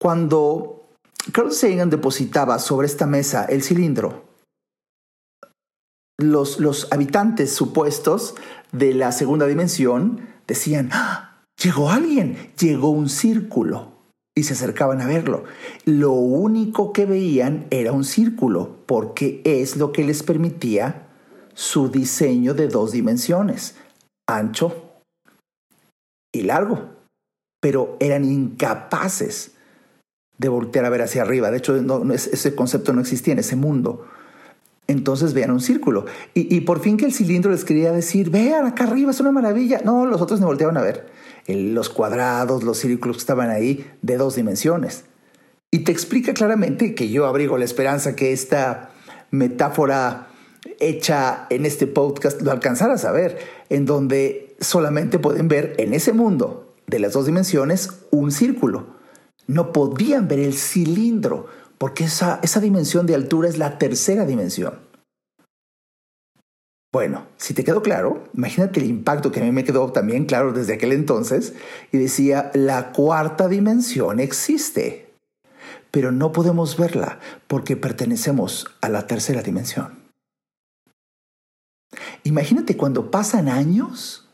Cuando 0.00 0.88
Carl 1.30 1.52
Sagan 1.52 1.90
depositaba 1.90 2.58
sobre 2.58 2.88
esta 2.88 3.06
mesa 3.06 3.44
el 3.44 3.62
cilindro, 3.62 4.29
los, 6.22 6.60
los 6.60 6.88
habitantes 6.92 7.52
supuestos 7.52 8.34
de 8.72 8.94
la 8.94 9.12
segunda 9.12 9.46
dimensión 9.46 10.28
decían, 10.46 10.90
¡Ah! 10.92 11.44
llegó 11.62 11.90
alguien, 11.90 12.52
llegó 12.58 12.90
un 12.90 13.08
círculo 13.08 13.92
y 14.34 14.44
se 14.44 14.54
acercaban 14.54 15.00
a 15.00 15.06
verlo. 15.06 15.44
Lo 15.84 16.12
único 16.12 16.92
que 16.92 17.06
veían 17.06 17.66
era 17.70 17.92
un 17.92 18.04
círculo, 18.04 18.76
porque 18.86 19.42
es 19.44 19.76
lo 19.76 19.92
que 19.92 20.04
les 20.04 20.22
permitía 20.22 21.08
su 21.54 21.88
diseño 21.90 22.54
de 22.54 22.68
dos 22.68 22.92
dimensiones, 22.92 23.76
ancho 24.28 25.02
y 26.32 26.42
largo. 26.42 26.90
Pero 27.60 27.96
eran 28.00 28.24
incapaces 28.24 29.52
de 30.38 30.48
voltear 30.48 30.86
a 30.86 30.90
ver 30.90 31.02
hacia 31.02 31.22
arriba. 31.22 31.50
De 31.50 31.58
hecho, 31.58 31.76
ese 32.14 32.54
concepto 32.54 32.94
no 32.94 33.02
existía 33.02 33.34
en 33.34 33.40
ese 33.40 33.56
mundo. 33.56 34.06
Entonces 34.90 35.34
vean 35.34 35.52
un 35.52 35.60
círculo. 35.60 36.06
Y, 36.34 36.60
por 36.62 36.80
fin 36.80 36.96
que 36.96 37.04
el 37.04 37.12
cilindro 37.12 37.52
les 37.52 37.64
quería 37.64 37.92
decir, 37.92 38.30
vean 38.30 38.66
acá 38.66 38.84
arriba, 38.84 39.12
es 39.12 39.20
una 39.20 39.30
maravilla. 39.30 39.80
No, 39.84 40.04
los 40.04 40.20
otros 40.20 40.40
no 40.40 40.46
volteaban 40.46 40.76
a 40.76 40.82
ver 40.82 41.06
los 41.54 41.88
cuadrados, 41.88 42.62
los 42.62 42.78
círculos 42.78 43.16
que 43.16 43.20
estaban 43.20 43.50
ahí 43.50 43.86
de 44.02 44.16
dos 44.16 44.36
dimensiones. 44.36 45.04
Y 45.70 45.80
te 45.80 45.92
explica 45.92 46.34
claramente 46.34 46.94
que 46.94 47.08
yo 47.08 47.26
abrigo 47.26 47.58
la 47.58 47.64
esperanza 47.64 48.16
que 48.16 48.32
esta 48.32 48.90
metáfora 49.30 50.28
hecha 50.80 51.46
en 51.50 51.64
este 51.66 51.86
podcast 51.86 52.42
lo 52.42 52.50
alcanzaras 52.50 53.04
a 53.04 53.12
ver, 53.12 53.38
en 53.68 53.86
donde 53.86 54.56
solamente 54.60 55.18
pueden 55.18 55.48
ver 55.48 55.74
en 55.78 55.94
ese 55.94 56.12
mundo 56.12 56.74
de 56.86 56.98
las 56.98 57.12
dos 57.12 57.26
dimensiones 57.26 57.90
un 58.10 58.32
círculo. 58.32 58.98
No 59.46 59.72
podían 59.72 60.28
ver 60.28 60.40
el 60.40 60.54
cilindro, 60.54 61.46
porque 61.80 62.04
esa, 62.04 62.40
esa 62.42 62.60
dimensión 62.60 63.06
de 63.06 63.14
altura 63.14 63.48
es 63.48 63.56
la 63.56 63.78
tercera 63.78 64.26
dimensión. 64.26 64.78
Bueno, 66.92 67.26
si 67.38 67.54
te 67.54 67.64
quedó 67.64 67.82
claro, 67.82 68.28
imagínate 68.34 68.80
el 68.80 68.86
impacto 68.86 69.32
que 69.32 69.40
a 69.40 69.44
mí 69.44 69.50
me 69.50 69.64
quedó 69.64 69.90
también 69.90 70.26
claro 70.26 70.52
desde 70.52 70.74
aquel 70.74 70.92
entonces 70.92 71.54
y 71.90 71.98
decía, 71.98 72.50
la 72.52 72.92
cuarta 72.92 73.48
dimensión 73.48 74.20
existe, 74.20 75.14
pero 75.90 76.12
no 76.12 76.32
podemos 76.32 76.76
verla 76.76 77.18
porque 77.46 77.76
pertenecemos 77.76 78.66
a 78.82 78.90
la 78.90 79.06
tercera 79.06 79.40
dimensión. 79.40 80.00
Imagínate 82.24 82.76
cuando 82.76 83.10
pasan 83.10 83.48
años 83.48 84.28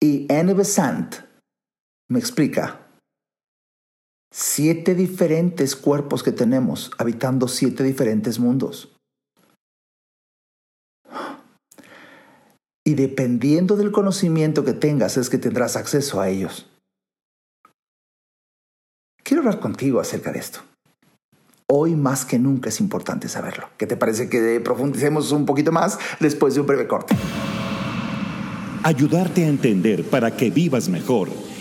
y 0.00 0.32
Anne 0.32 0.54
Besant 0.54 1.16
me 2.08 2.20
explica 2.20 2.85
siete 4.38 4.94
diferentes 4.94 5.74
cuerpos 5.76 6.22
que 6.22 6.30
tenemos 6.30 6.90
habitando 6.98 7.48
siete 7.48 7.82
diferentes 7.82 8.38
mundos. 8.38 8.92
y 12.86 12.94
dependiendo 12.94 13.76
del 13.76 13.90
conocimiento 13.90 14.64
que 14.64 14.72
tengas 14.72 15.16
es 15.16 15.28
que 15.28 15.38
tendrás 15.38 15.74
acceso 15.74 16.20
a 16.20 16.28
ellos. 16.28 16.70
Quiero 19.24 19.42
hablar 19.42 19.58
contigo 19.58 19.98
acerca 19.98 20.30
de 20.30 20.38
esto. 20.38 20.60
Hoy 21.68 21.96
más 21.96 22.24
que 22.24 22.38
nunca 22.38 22.68
es 22.68 22.78
importante 22.78 23.28
saberlo. 23.28 23.68
¿Qué 23.76 23.88
te 23.88 23.96
parece 23.96 24.28
que 24.28 24.60
profundicemos 24.60 25.32
un 25.32 25.46
poquito 25.46 25.72
más 25.72 25.98
después 26.20 26.54
de 26.54 26.60
un 26.60 26.68
breve 26.68 26.86
corte? 26.86 27.16
Ayudarte 28.84 29.44
a 29.44 29.48
entender 29.48 30.04
para 30.04 30.36
que 30.36 30.50
vivas 30.50 30.88
mejor. 30.88 31.30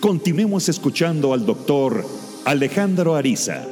Continuemos 0.00 0.68
escuchando 0.68 1.32
al 1.32 1.46
doctor 1.46 2.04
Alejandro 2.44 3.14
Ariza. 3.14 3.66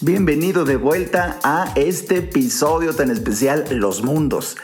Bienvenido 0.00 0.64
de 0.64 0.76
vuelta 0.76 1.38
a 1.42 1.72
este 1.74 2.18
episodio 2.18 2.94
tan 2.94 3.10
especial, 3.10 3.66
Los 3.70 4.02
Mundos. 4.02 4.56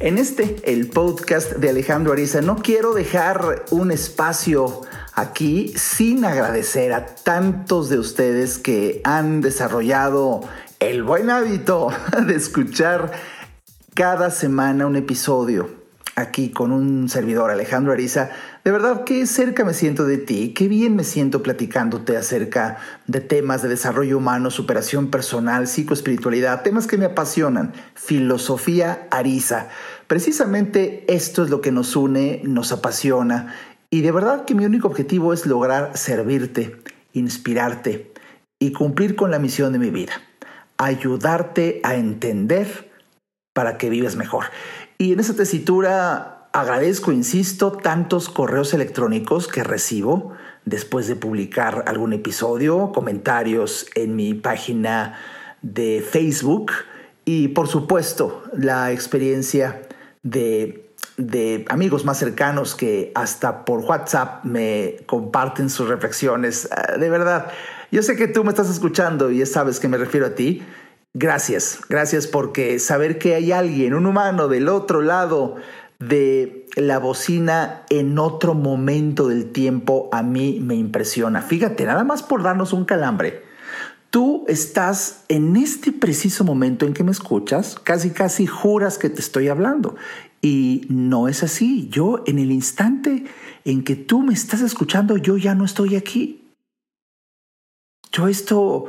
En 0.00 0.18
este, 0.18 0.56
el 0.64 0.88
podcast 0.88 1.52
de 1.52 1.70
Alejandro 1.70 2.12
Ariza, 2.12 2.40
no 2.40 2.56
quiero 2.56 2.92
dejar 2.92 3.64
un 3.70 3.90
espacio 3.92 4.82
aquí 5.14 5.72
sin 5.76 6.24
agradecer 6.24 6.92
a 6.92 7.06
tantos 7.06 7.88
de 7.88 7.98
ustedes 7.98 8.58
que 8.58 9.00
han 9.04 9.40
desarrollado 9.40 10.42
el 10.80 11.02
buen 11.02 11.30
hábito 11.30 11.88
de 12.26 12.34
escuchar 12.34 13.12
cada 13.94 14.30
semana 14.30 14.86
un 14.86 14.96
episodio 14.96 15.70
aquí 16.16 16.50
con 16.50 16.72
un 16.72 17.08
servidor, 17.08 17.50
Alejandro 17.50 17.92
Ariza. 17.92 18.30
De 18.64 18.72
verdad, 18.72 19.04
qué 19.04 19.24
cerca 19.26 19.64
me 19.64 19.72
siento 19.72 20.04
de 20.04 20.18
ti, 20.18 20.52
qué 20.52 20.66
bien 20.66 20.96
me 20.96 21.04
siento 21.04 21.42
platicándote 21.44 22.16
acerca 22.16 22.78
de 23.06 23.20
temas 23.20 23.62
de 23.62 23.68
desarrollo 23.68 24.18
humano, 24.18 24.50
superación 24.50 25.10
personal, 25.10 25.68
psicoespiritualidad, 25.68 26.62
temas 26.62 26.88
que 26.88 26.98
me 26.98 27.04
apasionan, 27.04 27.72
filosofía 27.94 29.06
Ariza. 29.12 29.68
Precisamente 30.08 31.04
esto 31.08 31.44
es 31.44 31.50
lo 31.50 31.60
que 31.60 31.70
nos 31.70 31.94
une, 31.94 32.42
nos 32.44 32.72
apasiona 32.72 33.54
y 33.90 34.02
de 34.02 34.10
verdad 34.10 34.44
que 34.44 34.56
mi 34.56 34.64
único 34.64 34.88
objetivo 34.88 35.32
es 35.32 35.46
lograr 35.46 35.96
servirte, 35.96 36.80
inspirarte 37.12 38.12
y 38.58 38.72
cumplir 38.72 39.14
con 39.14 39.30
la 39.30 39.38
misión 39.38 39.72
de 39.72 39.78
mi 39.78 39.90
vida, 39.90 40.14
ayudarte 40.78 41.80
a 41.84 41.94
entender 41.94 42.93
para 43.54 43.78
que 43.78 43.88
vivas 43.88 44.16
mejor. 44.16 44.44
Y 44.98 45.14
en 45.14 45.20
esa 45.20 45.34
tesitura 45.34 46.48
agradezco, 46.52 47.10
insisto, 47.10 47.72
tantos 47.72 48.28
correos 48.28 48.74
electrónicos 48.74 49.48
que 49.48 49.64
recibo 49.64 50.34
después 50.64 51.08
de 51.08 51.16
publicar 51.16 51.84
algún 51.86 52.12
episodio, 52.12 52.92
comentarios 52.92 53.86
en 53.94 54.14
mi 54.16 54.34
página 54.34 55.18
de 55.62 56.04
Facebook 56.06 56.72
y 57.24 57.48
por 57.48 57.68
supuesto 57.68 58.44
la 58.56 58.92
experiencia 58.92 59.82
de, 60.22 60.90
de 61.16 61.64
amigos 61.68 62.04
más 62.04 62.18
cercanos 62.18 62.74
que 62.74 63.12
hasta 63.14 63.64
por 63.64 63.80
WhatsApp 63.80 64.44
me 64.44 64.98
comparten 65.06 65.70
sus 65.70 65.88
reflexiones. 65.88 66.68
Ah, 66.70 66.96
de 66.98 67.10
verdad, 67.10 67.50
yo 67.90 68.02
sé 68.02 68.16
que 68.16 68.28
tú 68.28 68.44
me 68.44 68.50
estás 68.50 68.70
escuchando 68.70 69.30
y 69.30 69.38
ya 69.38 69.46
sabes 69.46 69.80
que 69.80 69.88
me 69.88 69.96
refiero 69.96 70.26
a 70.26 70.34
ti. 70.34 70.62
Gracias, 71.16 71.78
gracias 71.88 72.26
porque 72.26 72.80
saber 72.80 73.18
que 73.18 73.36
hay 73.36 73.52
alguien, 73.52 73.94
un 73.94 74.06
humano 74.06 74.48
del 74.48 74.68
otro 74.68 75.00
lado 75.00 75.54
de 76.00 76.66
la 76.74 76.98
bocina 76.98 77.84
en 77.88 78.18
otro 78.18 78.54
momento 78.54 79.28
del 79.28 79.52
tiempo 79.52 80.08
a 80.10 80.24
mí 80.24 80.58
me 80.60 80.74
impresiona. 80.74 81.40
Fíjate, 81.40 81.84
nada 81.84 82.02
más 82.02 82.24
por 82.24 82.42
darnos 82.42 82.72
un 82.72 82.84
calambre. 82.84 83.44
Tú 84.10 84.44
estás 84.48 85.24
en 85.28 85.54
este 85.54 85.92
preciso 85.92 86.42
momento 86.42 86.84
en 86.84 86.94
que 86.94 87.04
me 87.04 87.12
escuchas, 87.12 87.76
casi 87.78 88.10
casi 88.10 88.46
juras 88.48 88.98
que 88.98 89.08
te 89.08 89.20
estoy 89.20 89.46
hablando. 89.46 89.94
Y 90.40 90.84
no 90.88 91.28
es 91.28 91.44
así. 91.44 91.88
Yo 91.90 92.24
en 92.26 92.40
el 92.40 92.50
instante 92.50 93.24
en 93.64 93.84
que 93.84 93.94
tú 93.94 94.20
me 94.22 94.34
estás 94.34 94.62
escuchando, 94.62 95.16
yo 95.16 95.36
ya 95.36 95.54
no 95.54 95.64
estoy 95.64 95.94
aquí. 95.94 96.44
Yo 98.12 98.28
esto 98.28 98.86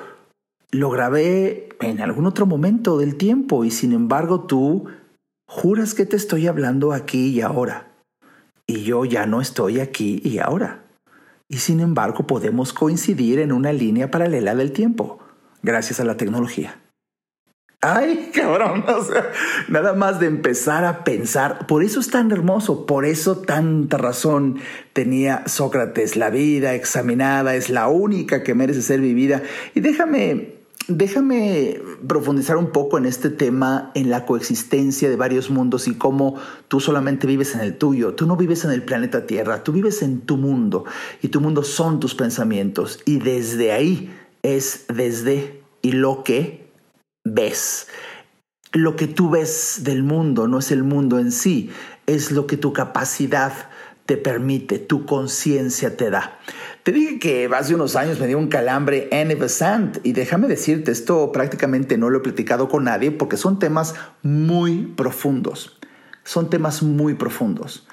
lo 0.76 0.90
grabé 0.90 1.70
en 1.80 2.02
algún 2.02 2.26
otro 2.26 2.46
momento 2.46 2.98
del 2.98 3.16
tiempo 3.16 3.64
y 3.66 3.72
sin 3.72 3.94
embargo 3.94 4.42
tú 4.42 4.86
juras 5.48 5.94
que 5.94 6.06
te 6.06 6.16
estoy 6.16 6.48
hablando 6.48 6.92
aquí 6.92 7.30
y 7.30 7.42
ahora. 7.42 7.92
Y 8.68 8.84
yo 8.84 9.06
ya 9.06 9.26
no 9.26 9.42
estoy 9.42 9.80
aquí 9.80 10.22
y 10.24 10.40
ahora. 10.40 10.84
Y 11.48 11.58
sin 11.58 11.80
embargo 11.80 12.26
podemos 12.28 12.74
coincidir 12.74 13.40
en 13.40 13.52
una 13.52 13.72
línea 13.72 14.10
paralela 14.10 14.56
del 14.56 14.72
tiempo, 14.72 15.20
gracias 15.62 16.00
a 16.00 16.04
la 16.04 16.18
tecnología. 16.18 16.80
Ay, 17.82 18.32
cabrón, 18.34 18.84
nada 19.68 19.94
más 19.94 20.20
de 20.20 20.26
empezar 20.26 20.86
a 20.86 21.04
pensar. 21.04 21.68
Por 21.68 21.84
eso 21.84 22.00
es 22.00 22.10
tan 22.10 22.32
hermoso, 22.32 22.88
por 22.88 23.06
eso 23.06 23.38
tanta 23.38 23.98
razón 23.98 24.60
tenía 24.94 25.44
Sócrates. 25.46 26.16
La 26.16 26.32
vida 26.32 26.74
examinada 26.74 27.56
es 27.56 27.70
la 27.70 27.88
única 27.88 28.42
que 28.42 28.56
merece 28.56 28.82
ser 28.82 29.02
vivida. 29.02 29.44
Y 29.76 29.82
déjame, 29.82 30.55
déjame 30.88 31.82
profundizar 32.08 32.58
un 32.58 32.72
poco 32.72 32.98
en 32.98 33.06
este 33.06 33.30
tema, 33.30 33.92
en 33.96 34.10
la 34.10 34.26
coexistencia 34.26 35.10
de 35.10 35.16
varios 35.16 35.50
mundos 35.50 35.88
y 35.88 35.96
cómo 35.96 36.36
tú 36.68 36.80
solamente 36.80 37.28
vives 37.28 37.56
en 37.56 37.62
el 37.62 37.78
tuyo. 37.78 38.14
Tú 38.14 38.26
no 38.26 38.36
vives 38.36 38.66
en 38.66 38.72
el 38.72 38.84
planeta 38.84 39.26
Tierra, 39.26 39.64
tú 39.64 39.72
vives 39.72 40.02
en 40.02 40.22
tu 40.22 40.38
mundo. 40.38 40.86
Y 41.22 41.30
tu 41.30 41.42
mundo 41.42 41.64
son 41.64 42.00
tus 42.00 42.16
pensamientos. 42.16 43.00
Y 43.06 43.20
desde 43.20 43.72
ahí 43.72 44.14
es 44.44 44.86
desde 44.94 45.62
y 45.82 45.92
lo 45.92 46.24
que 46.24 46.72
ves. 47.24 47.88
Lo 48.72 48.96
que 48.96 49.08
tú 49.08 49.30
ves 49.30 49.82
del 49.84 50.04
mundo 50.04 50.48
no 50.48 50.60
es 50.60 50.72
el 50.72 50.84
mundo 50.84 51.18
en 51.18 51.32
sí, 51.32 51.70
es 52.08 52.32
lo 52.32 52.46
que 52.46 52.58
tu 52.58 52.74
capacidad 52.74 53.54
te 54.06 54.18
permite, 54.18 54.80
tu 54.80 55.06
conciencia 55.06 55.98
te 55.98 56.10
da. 56.10 56.40
Te 56.86 56.92
dije 56.92 57.18
que 57.18 57.50
hace 57.52 57.74
unos 57.74 57.96
años 57.96 58.20
me 58.20 58.28
dio 58.28 58.38
un 58.38 58.48
calambre 58.48 59.08
en 59.12 59.30
Besant 59.40 59.98
y 60.04 60.14
déjame 60.14 60.48
decirte, 60.48 60.92
esto 60.92 61.32
prácticamente 61.32 61.98
no 61.98 62.12
lo 62.12 62.20
he 62.20 62.22
platicado 62.22 62.70
con 62.70 62.84
nadie 62.84 63.10
porque 63.10 63.38
son 63.38 63.58
temas 63.58 63.96
muy 64.22 64.94
profundos. 64.96 65.80
Son 66.24 66.52
temas 66.52 66.84
muy 66.84 67.16
profundos. 67.16 67.88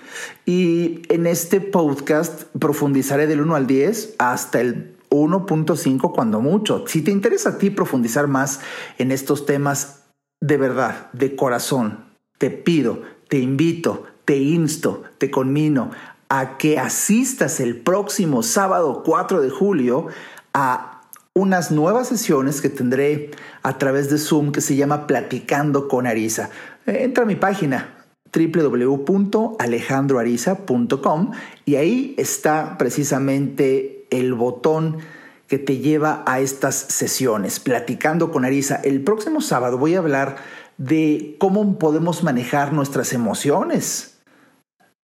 Y 0.45 1.05
en 1.09 1.27
este 1.27 1.63
podcast 1.63 2.43
profundizaré 2.59 3.27
del 3.27 3.41
1 3.41 3.55
al 3.55 3.67
10 3.67 4.17
hasta 4.19 4.61
el 4.61 4.95
1.5 5.09 6.13
cuando 6.15 6.43
mucho. 6.43 6.85
Si 6.87 7.01
te 7.01 7.13
interesa 7.13 7.49
a 7.49 7.59
ti 7.59 7.71
profundizar 7.71 8.27
más 8.27 8.61
en 8.99 9.11
estos 9.11 9.47
temas 9.47 10.03
de 10.43 10.59
verdad, 10.59 11.11
de 11.15 11.35
corazón, 11.35 12.05
te 12.37 12.51
pido, 12.51 13.01
te 13.29 13.39
invito, 13.39 14.05
te 14.27 14.37
insto, 14.37 15.03
te 15.17 15.31
conmino 15.31 15.93
a 16.35 16.57
que 16.57 16.79
asistas 16.79 17.61
el 17.61 17.77
próximo 17.77 18.43
sábado 18.43 19.03
4 19.05 19.43
de 19.43 19.51
julio 19.51 20.07
a 20.55 21.03
unas 21.35 21.71
nuevas 21.71 22.09
sesiones 22.09 22.63
que 22.63 22.71
tendré 22.71 23.33
a 23.63 23.77
través 23.77 24.09
de 24.09 24.17
Zoom 24.17 24.51
que 24.51 24.63
se 24.63 24.75
llama 24.75 25.07
Platicando 25.07 25.89
con 25.89 26.07
Arisa. 26.07 26.49
Entra 26.87 27.25
a 27.25 27.27
mi 27.27 27.37
página 27.37 28.07
www.alejandroariza.com 28.35 31.33
y 31.67 31.75
ahí 31.75 32.15
está 32.17 32.79
precisamente 32.79 34.07
el 34.09 34.33
botón 34.33 35.01
que 35.49 35.59
te 35.59 35.81
lleva 35.81 36.25
a 36.27 36.41
estas 36.41 36.77
sesiones. 36.77 37.61
Platicando 37.61 38.31
con 38.31 38.47
Arisa, 38.47 38.77
el 38.77 39.03
próximo 39.03 39.43
sábado 39.43 39.77
voy 39.77 39.97
a 39.97 39.99
hablar 39.99 40.37
de 40.79 41.37
cómo 41.39 41.79
podemos 41.79 42.23
manejar 42.23 42.73
nuestras 42.73 43.13
emociones 43.13 44.12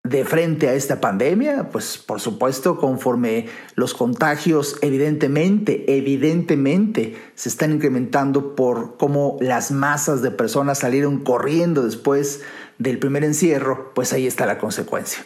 de 0.08 0.24
frente 0.24 0.68
a 0.68 0.74
esta 0.74 1.00
pandemia, 1.00 1.70
pues 1.70 1.98
por 1.98 2.20
supuesto 2.20 2.76
conforme 2.78 3.46
los 3.74 3.94
contagios 3.94 4.76
evidentemente, 4.82 5.84
evidentemente 5.96 7.16
se 7.34 7.48
están 7.48 7.72
incrementando 7.72 8.54
por 8.54 8.96
cómo 8.96 9.36
las 9.40 9.70
masas 9.70 10.22
de 10.22 10.30
personas 10.30 10.78
salieron 10.78 11.20
corriendo 11.20 11.82
después 11.82 12.42
del 12.78 12.98
primer 12.98 13.24
encierro, 13.24 13.92
pues 13.94 14.12
ahí 14.12 14.26
está 14.26 14.46
la 14.46 14.58
consecuencia. 14.58 15.24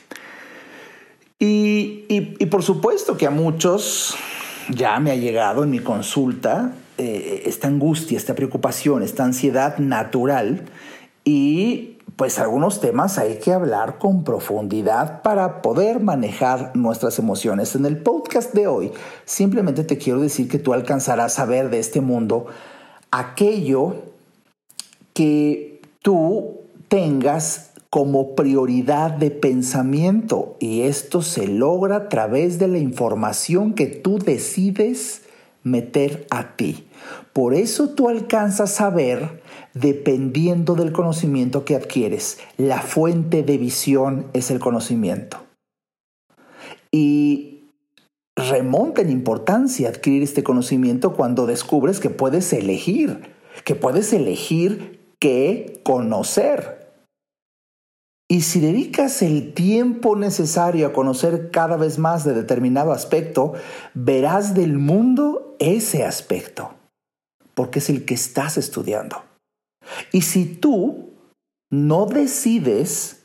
Y, 1.38 2.05
y, 2.09 2.47
por 2.47 2.62
supuesto 2.62 3.16
que 3.16 3.27
a 3.27 3.31
muchos 3.31 4.14
ya 4.69 5.01
me 5.01 5.11
ha 5.11 5.16
llegado 5.16 5.64
en 5.64 5.71
mi 5.71 5.79
consulta 5.79 6.75
eh, 6.99 7.45
esta 7.47 7.66
angustia, 7.66 8.19
esta 8.19 8.35
preocupación, 8.35 9.03
esta 9.03 9.25
ansiedad 9.25 9.79
natural 9.79 10.66
y 11.25 11.97
pues 12.20 12.38
algunos 12.38 12.83
temas 12.83 13.16
hay 13.16 13.38
que 13.38 13.50
hablar 13.50 13.96
con 13.96 14.24
profundidad 14.24 15.22
para 15.22 15.62
poder 15.62 16.00
manejar 16.00 16.76
nuestras 16.76 17.18
emociones. 17.18 17.74
En 17.74 17.87
el 17.87 17.96
podcast 17.96 18.52
de 18.52 18.66
hoy 18.66 18.92
simplemente 19.24 19.85
te 19.85 19.96
quiero 19.96 20.20
decir 20.20 20.46
que 20.46 20.59
tú 20.59 20.74
alcanzarás 20.74 21.38
a 21.38 21.46
ver 21.46 21.70
de 21.70 21.78
este 21.78 22.02
mundo 22.02 22.44
aquello 23.11 23.94
que 25.14 25.80
tú 26.02 26.59
tengas 26.88 27.70
como 27.88 28.35
prioridad 28.35 29.12
de 29.12 29.30
pensamiento 29.30 30.56
y 30.61 30.83
esto 30.83 31.22
se 31.22 31.48
logra 31.48 31.96
a 31.96 32.09
través 32.11 32.59
de 32.59 32.68
la 32.68 32.76
información 32.76 33.72
que 33.72 33.87
tú 33.87 34.18
decides 34.18 35.22
meter 35.62 36.26
a 36.28 36.54
ti. 36.56 36.87
Por 37.33 37.54
eso 37.54 37.88
tú 37.88 38.11
alcanzas 38.11 38.78
a 38.83 38.90
ver 38.90 39.40
dependiendo 39.74 40.74
del 40.74 40.92
conocimiento 40.92 41.64
que 41.64 41.76
adquieres. 41.76 42.38
La 42.56 42.83
fuente 42.83 43.42
de 43.42 43.59
visión 43.59 44.26
es 44.33 44.50
el 44.50 44.59
conocimiento. 44.59 45.38
Y 46.92 47.64
remonta 48.37 49.02
en 49.02 49.11
importancia 49.11 49.88
adquirir 49.88 50.22
este 50.22 50.42
conocimiento 50.42 51.12
cuando 51.14 51.46
descubres 51.46 52.00
que 52.00 52.11
puedes 52.11 52.52
elegir, 52.52 53.33
que 53.64 53.74
puedes 53.74 54.12
elegir 54.12 55.00
qué 55.18 55.80
conocer. 55.85 56.80
Y 58.28 58.42
si 58.42 58.61
dedicas 58.61 59.22
el 59.22 59.54
tiempo 59.54 60.14
necesario 60.14 60.87
a 60.87 60.92
conocer 60.92 61.50
cada 61.50 61.76
vez 61.76 61.98
más 61.98 62.24
de 62.24 62.33
determinado 62.33 62.92
aspecto, 62.92 63.54
verás 63.92 64.54
del 64.54 64.78
mundo 64.78 65.56
ese 65.59 66.04
aspecto, 66.04 66.70
porque 67.54 67.80
es 67.80 67.90
el 67.90 68.04
que 68.04 68.14
estás 68.14 68.56
estudiando. 68.56 69.30
Y 70.12 70.22
si 70.22 70.46
tú 70.46 71.11
no 71.70 72.07
decides 72.07 73.24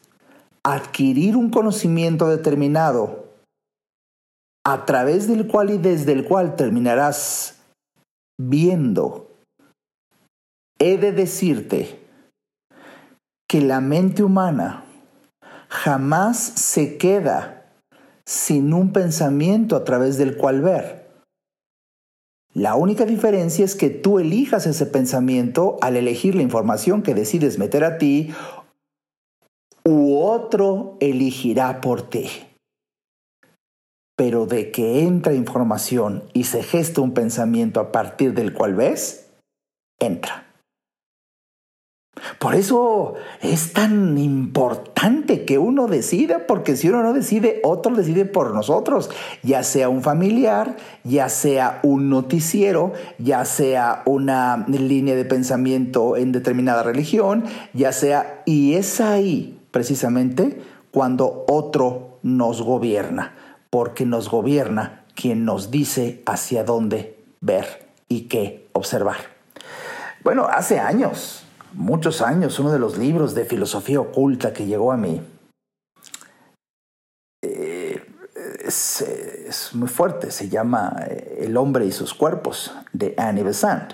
adquirir 0.64 1.36
un 1.36 1.50
conocimiento 1.50 2.28
determinado 2.28 3.26
a 4.66 4.86
través 4.86 5.28
del 5.28 5.48
cual 5.48 5.70
y 5.70 5.78
desde 5.78 6.12
el 6.12 6.26
cual 6.26 6.56
terminarás 6.56 7.60
viendo, 8.40 9.32
he 10.80 10.98
de 10.98 11.12
decirte 11.12 12.00
que 13.48 13.62
la 13.62 13.80
mente 13.80 14.24
humana 14.24 14.86
jamás 15.70 16.38
se 16.38 16.98
queda 16.98 17.72
sin 18.26 18.74
un 18.74 18.92
pensamiento 18.92 19.76
a 19.76 19.84
través 19.84 20.18
del 20.18 20.36
cual 20.36 20.62
ver. 20.62 21.05
La 22.56 22.76
única 22.76 23.06
diferencia 23.06 23.66
es 23.66 23.76
que 23.76 23.90
tú 23.90 24.18
elijas 24.18 24.66
ese 24.66 24.86
pensamiento 24.86 25.78
al 25.82 25.98
elegir 25.98 26.36
la 26.36 26.42
información 26.42 27.04
que 27.04 27.14
decides 27.14 27.60
meter 27.60 27.84
a 27.84 27.98
ti 27.98 28.34
u 29.84 30.18
otro 30.18 30.96
elegirá 31.02 31.82
por 31.82 32.10
ti. 32.10 32.30
Pero 34.16 34.46
de 34.46 34.72
que 34.72 35.02
entra 35.02 35.34
información 35.34 36.24
y 36.32 36.46
se 36.46 36.64
gesta 36.64 37.02
un 37.02 37.14
pensamiento 37.14 37.82
a 37.82 37.92
partir 37.92 38.34
del 38.34 38.54
cual 38.54 38.74
ves, 38.74 39.34
entra. 40.00 40.45
Por 42.40 42.56
eso 42.56 43.16
es 43.42 43.74
tan 43.74 44.18
importante 44.18 45.46
que 45.46 45.58
uno 45.58 45.88
decida, 45.88 46.48
porque 46.48 46.76
si 46.76 46.90
uno 46.90 47.04
no 47.04 47.14
decide, 47.14 47.60
otro 47.64 47.96
decide 47.96 48.26
por 48.26 48.54
nosotros, 48.54 49.10
ya 49.44 49.64
sea 49.64 49.90
un 49.90 50.02
familiar, 50.02 50.76
ya 51.04 51.30
sea 51.30 51.80
un 51.84 52.10
noticiero, 52.10 52.94
ya 53.18 53.46
sea 53.46 54.04
una 54.06 54.66
línea 54.68 55.16
de 55.16 55.26
pensamiento 55.26 56.18
en 56.18 56.32
determinada 56.32 56.84
religión, 56.84 57.44
ya 57.74 57.92
sea, 57.92 58.42
y 58.46 58.76
es 58.76 59.02
ahí 59.02 59.60
precisamente 59.72 60.62
cuando 60.92 61.46
otro 61.48 62.20
nos 62.24 62.62
gobierna, 62.62 63.36
porque 63.70 64.06
nos 64.06 64.30
gobierna 64.30 65.04
quien 65.16 65.46
nos 65.46 65.72
dice 65.72 66.24
hacia 66.26 66.64
dónde 66.64 67.18
ver 67.42 67.88
y 68.08 68.22
qué 68.22 68.68
observar. 68.74 69.18
Bueno, 70.24 70.48
hace 70.50 70.80
años, 70.80 71.45
muchos 71.76 72.22
años, 72.22 72.60
uno 72.60 72.72
de 72.72 72.80
los 72.80 72.98
libros 72.98 73.36
de 73.36 73.46
filosofía 73.46 74.00
oculta 74.00 74.54
que 74.54 74.66
llegó 74.66 74.92
a 74.92 74.98
mí. 74.98 75.22
Eh, 77.42 78.04
es, 78.66 79.70
muy 79.74 79.88
fuerte, 79.88 80.32
se 80.32 80.50
llama 80.50 80.96
eh, 81.08 81.40
El 81.42 81.58
hombre 81.58 81.86
y 81.86 81.92
sus 81.92 82.14
cuerpos, 82.14 82.74
de 82.94 83.14
Annie 83.18 83.44
Besant. 83.44 83.94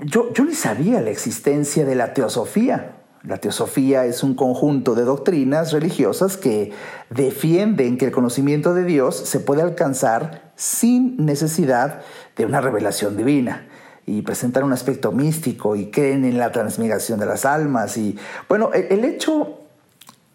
Yo, 0.00 0.32
yo 0.32 0.44
ni 0.44 0.54
sabía 0.54 1.00
la 1.00 1.10
existencia 1.10 1.86
de 1.86 1.94
la 1.94 2.12
teosofía 2.12 2.96
La 3.22 3.38
teosofía 3.38 4.04
es 4.04 4.22
un 4.22 4.34
conjunto 4.34 4.94
de 4.94 5.04
doctrinas 5.04 5.72
religiosas 5.72 6.36
que 6.36 6.72
defienden 7.08 7.96
que 7.96 8.06
el 8.06 8.12
conocimiento 8.12 8.74
de 8.74 8.84
Dios 8.84 9.16
se 9.16 9.40
puede 9.40 9.62
alcanzar 9.62 10.52
sin 10.56 11.24
necesidad 11.24 12.02
de 12.36 12.44
una 12.44 12.60
revelación 12.60 13.16
divina 13.16 13.68
y 14.06 14.22
presentan 14.22 14.64
un 14.64 14.72
aspecto 14.72 15.12
místico 15.12 15.76
y 15.76 15.90
creen 15.90 16.24
en 16.24 16.38
la 16.38 16.50
transmigración 16.50 17.20
de 17.20 17.26
las 17.26 17.44
almas 17.44 17.96
y 17.96 18.18
bueno, 18.48 18.70
el, 18.72 19.04
hecho 19.04 19.58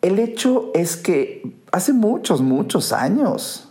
el 0.02 0.20
hecho 0.20 0.72
es 0.74 0.98
que 0.98 1.60
hace 1.72 1.94
muchos 1.94 2.42
muchos 2.42 2.94
años 2.94 3.70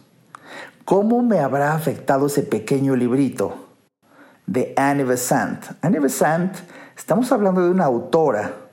¿cómo 0.84 1.22
me 1.22 1.40
habrá 1.40 1.74
afectado 1.74 2.26
ese 2.26 2.42
pequeño 2.42 2.94
librito 2.94 3.68
de 4.46 4.74
Anne 4.76 5.04
Besant? 5.04 5.64
Anne 5.82 6.00
Besant, 6.00 6.56
estamos 6.96 7.32
hablando 7.32 7.64
de 7.64 7.70
una 7.70 7.84
autora 7.84 8.66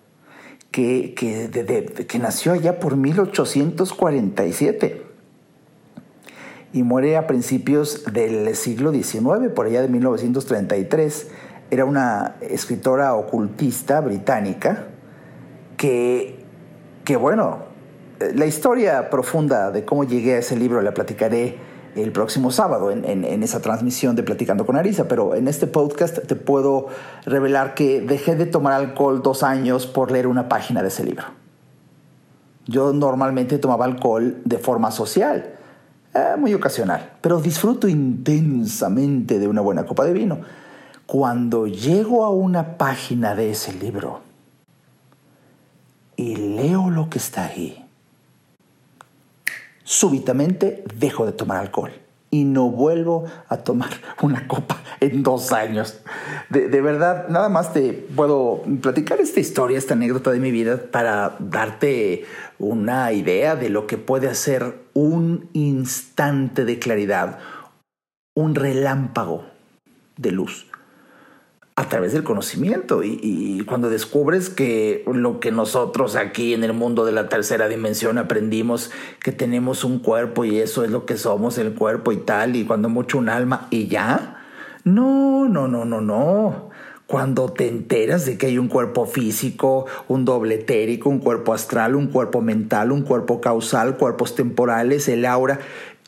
que, 0.74 1.14
que, 1.16 2.20
nació 2.20 2.54
allá 2.54 2.80
por 2.80 2.96
1847 2.96 5.03
y 6.74 6.84
muere 6.84 7.16
a 7.16 7.28
principios 7.28 8.04
del 8.12 8.56
siglo 8.56 8.92
XIX, 8.92 9.52
por 9.56 9.68
allá 9.68 9.82
de 9.82 9.88
1933. 9.88 11.28
Era 11.72 11.86
una 11.86 12.36
escritora 12.42 13.14
ocultista 13.14 14.02
británica 14.02 14.88
que, 15.78 16.44
que, 17.06 17.16
bueno, 17.16 17.60
la 18.34 18.46
historia 18.46 19.10
profunda 19.10 19.72
de 19.72 19.86
cómo 19.86 20.04
llegué 20.04 20.36
a 20.36 20.38
ese 20.40 20.56
libro 20.56 20.82
la 20.82 20.94
platicaré 20.94 21.58
el 21.96 22.12
próximo 22.12 22.52
sábado 22.52 22.90
en, 22.92 23.44
esa 23.44 23.62
transmisión 23.62 24.16
de 24.16 24.24
Platicando 24.24 24.66
con 24.66 24.76
Arisa, 24.76 25.08
pero 25.08 25.36
en 25.36 25.48
este 25.48 25.68
podcast 25.68 26.26
te 26.26 26.36
puedo 26.36 26.88
revelar 27.26 27.76
que 27.76 28.02
dejé 28.02 28.36
de 28.36 28.48
tomar 28.48 28.74
alcohol 28.74 29.22
dos 29.22 29.44
años 29.44 29.86
por 29.86 30.12
leer 30.12 30.26
una 30.26 30.50
página 30.50 30.82
de 30.82 30.88
ese 30.88 31.04
libro. 31.04 31.26
Yo 32.66 32.94
normalmente 32.94 33.60
tomaba 33.60 33.86
alcohol 33.86 34.42
de 34.44 34.58
forma 34.58 34.90
social, 34.90 35.54
eh, 36.14 36.36
muy 36.38 36.54
ocasional, 36.54 37.14
pero 37.22 37.42
disfruto 37.42 37.88
intensamente 37.88 39.40
de 39.40 39.48
una 39.48 39.62
buena 39.62 39.86
copa 39.86 40.06
de 40.06 40.14
vino. 40.14 40.42
Cuando 41.06 41.68
llego 41.68 42.24
a 42.24 42.30
una 42.30 42.78
página 42.78 43.36
de 43.36 43.52
ese 43.52 43.74
libro 43.74 44.22
y 46.16 46.36
leo 46.36 46.90
lo 46.90 47.10
que 47.10 47.18
está 47.18 47.46
ahí, 47.46 47.84
súbitamente 49.84 50.84
dejo 50.96 51.26
de 51.26 51.32
tomar 51.32 51.58
alcohol 51.58 51.92
y 52.34 52.46
no 52.46 52.70
vuelvo 52.70 53.26
a 53.48 53.58
tomar 53.58 53.90
una 54.22 54.48
copa 54.48 54.82
en 55.00 55.22
dos 55.22 55.52
años. 55.52 56.02
De, 56.50 56.82
verdad, 56.82 57.28
nada 57.30 57.50
más 57.50 57.74
te 57.74 57.94
puedo 57.94 58.64
platicar 58.82 59.20
esta 59.20 59.40
historia, 59.40 59.78
esta 59.78 59.94
anécdota 59.94 60.32
de 60.32 60.40
mi 60.40 60.52
vida 60.52 60.80
para 60.92 61.36
darte 61.40 62.26
una 62.60 63.12
idea 63.12 63.56
de 63.56 63.70
lo 63.70 63.86
que 63.88 63.98
puede 63.98 64.28
hacer 64.28 64.83
un 64.94 65.50
instante 65.54 66.66
de 66.66 66.80
claridad, 66.80 67.40
un 68.36 68.56
relámpago 68.56 69.46
de 70.18 70.32
luz 70.32 70.68
a 71.76 71.90
través 71.90 72.14
del 72.14 72.24
conocimiento. 72.24 73.04
Y, 73.04 73.64
cuando 73.66 73.90
descubres 73.90 74.50
que 74.50 75.04
lo 75.12 75.40
que 75.40 75.52
nosotros 75.52 76.16
aquí 76.16 76.54
en 76.54 76.64
el 76.64 76.74
mundo 76.74 77.06
de 77.06 77.12
la 77.12 77.30
tercera 77.30 77.68
dimensión 77.68 78.18
aprendimos 78.18 78.92
que 79.24 79.32
tenemos 79.32 79.84
un 79.84 80.00
cuerpo 80.00 80.46
y 80.46 80.60
eso 80.60 80.84
es 80.84 80.92
lo 80.92 81.06
que 81.06 81.18
somos 81.18 81.58
el 81.58 81.74
cuerpo 81.74 82.12
y 82.12 82.18
tal 82.18 82.56
y 82.56 82.66
cuando 82.66 82.90
mucho 82.90 83.18
un 83.18 83.30
alma 83.30 83.68
y 83.70 83.88
ya. 83.88 84.40
No 84.84 85.48
no 85.48 85.68
no 85.68 85.86
no 85.86 86.02
no 86.02 86.73
cuando 87.14 87.54
te 87.54 87.68
enteras 87.68 88.26
de 88.26 88.40
que 88.40 88.48
hay 88.48 88.58
un 88.58 88.68
cuerpo 88.68 89.06
físico, 89.06 89.86
un 90.08 90.26
doble 90.26 90.56
etérico, 90.56 91.12
un 91.12 91.20
cuerpo 91.20 91.54
astral, 91.54 91.96
un 91.96 92.08
cuerpo 92.08 92.42
mental, 92.42 92.92
un 92.92 93.04
cuerpo 93.04 93.40
causal, 93.40 93.98
cuerpos 93.98 94.34
temporales, 94.34 95.08
el 95.08 95.28
aura, 95.28 95.60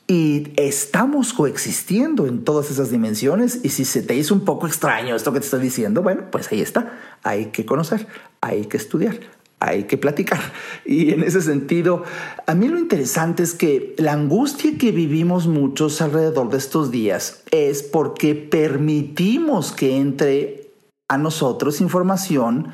y 0.07 0.47
estamos 0.57 1.31
coexistiendo 1.31 2.25
en 2.25 2.43
todas 2.43 2.71
esas 2.71 2.89
dimensiones 2.89 3.59
y 3.61 3.69
si 3.69 3.85
se 3.85 4.01
te 4.01 4.15
hizo 4.15 4.33
un 4.33 4.45
poco 4.45 4.65
extraño 4.65 5.15
esto 5.15 5.31
que 5.31 5.39
te 5.39 5.45
estoy 5.45 5.59
diciendo, 5.59 6.01
bueno, 6.01 6.23
pues 6.31 6.51
ahí 6.51 6.61
está. 6.61 6.97
Hay 7.21 7.51
que 7.51 7.67
conocer, 7.67 8.07
hay 8.41 8.65
que 8.65 8.77
estudiar, 8.77 9.19
hay 9.59 9.83
que 9.83 9.97
platicar. 9.97 10.39
Y 10.85 11.11
en 11.11 11.21
ese 11.21 11.41
sentido, 11.41 12.01
a 12.47 12.55
mí 12.55 12.67
lo 12.67 12.79
interesante 12.79 13.43
es 13.43 13.53
que 13.53 13.93
la 13.99 14.13
angustia 14.13 14.75
que 14.79 14.91
vivimos 14.91 15.45
muchos 15.45 16.01
alrededor 16.01 16.49
de 16.49 16.57
estos 16.57 16.89
días 16.89 17.43
es 17.51 17.83
porque 17.83 18.33
permitimos 18.33 19.71
que 19.71 19.97
entre 19.97 20.64
a 21.07 21.17
nosotros 21.17 21.81
información 21.81 22.69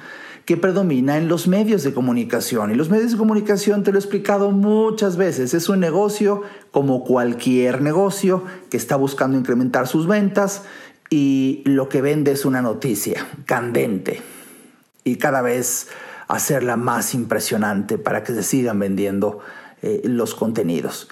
que 0.46 0.58
predomina 0.58 1.18
en 1.18 1.28
los 1.28 1.48
medios 1.48 1.84
de 1.84 1.94
comunicación. 1.94 2.72
Y 2.72 2.76
los 2.76 2.90
medios 2.90 3.12
de 3.12 3.18
comunicación, 3.18 3.84
te 3.84 3.92
lo 3.92 3.98
he 3.98 4.02
explicado 4.02 4.52
muchas 4.52 5.18
veces, 5.18 5.54
es 5.54 5.70
un 5.70 5.80
negocio 5.80 6.42
como 6.72 7.04
cualquier 7.04 7.82
negocio 7.82 8.44
que 8.70 8.78
está 8.78 8.96
buscando 8.96 9.38
incrementar 9.38 9.88
sus 9.88 10.08
ventas 10.08 10.64
y 11.10 11.62
lo 11.66 11.90
que 11.90 12.02
vende 12.02 12.32
es 12.32 12.46
una 12.46 12.62
noticia 12.62 13.28
candente 13.46 14.22
y 15.04 15.18
cada 15.18 15.42
vez 15.42 15.90
hacerla 16.28 16.78
más 16.78 17.14
impresionante 17.14 17.98
para 17.98 18.24
que 18.24 18.34
se 18.34 18.44
sigan 18.44 18.80
vendiendo 18.80 19.40
eh, 19.82 20.02
los 20.06 20.36
contenidos. 20.36 21.10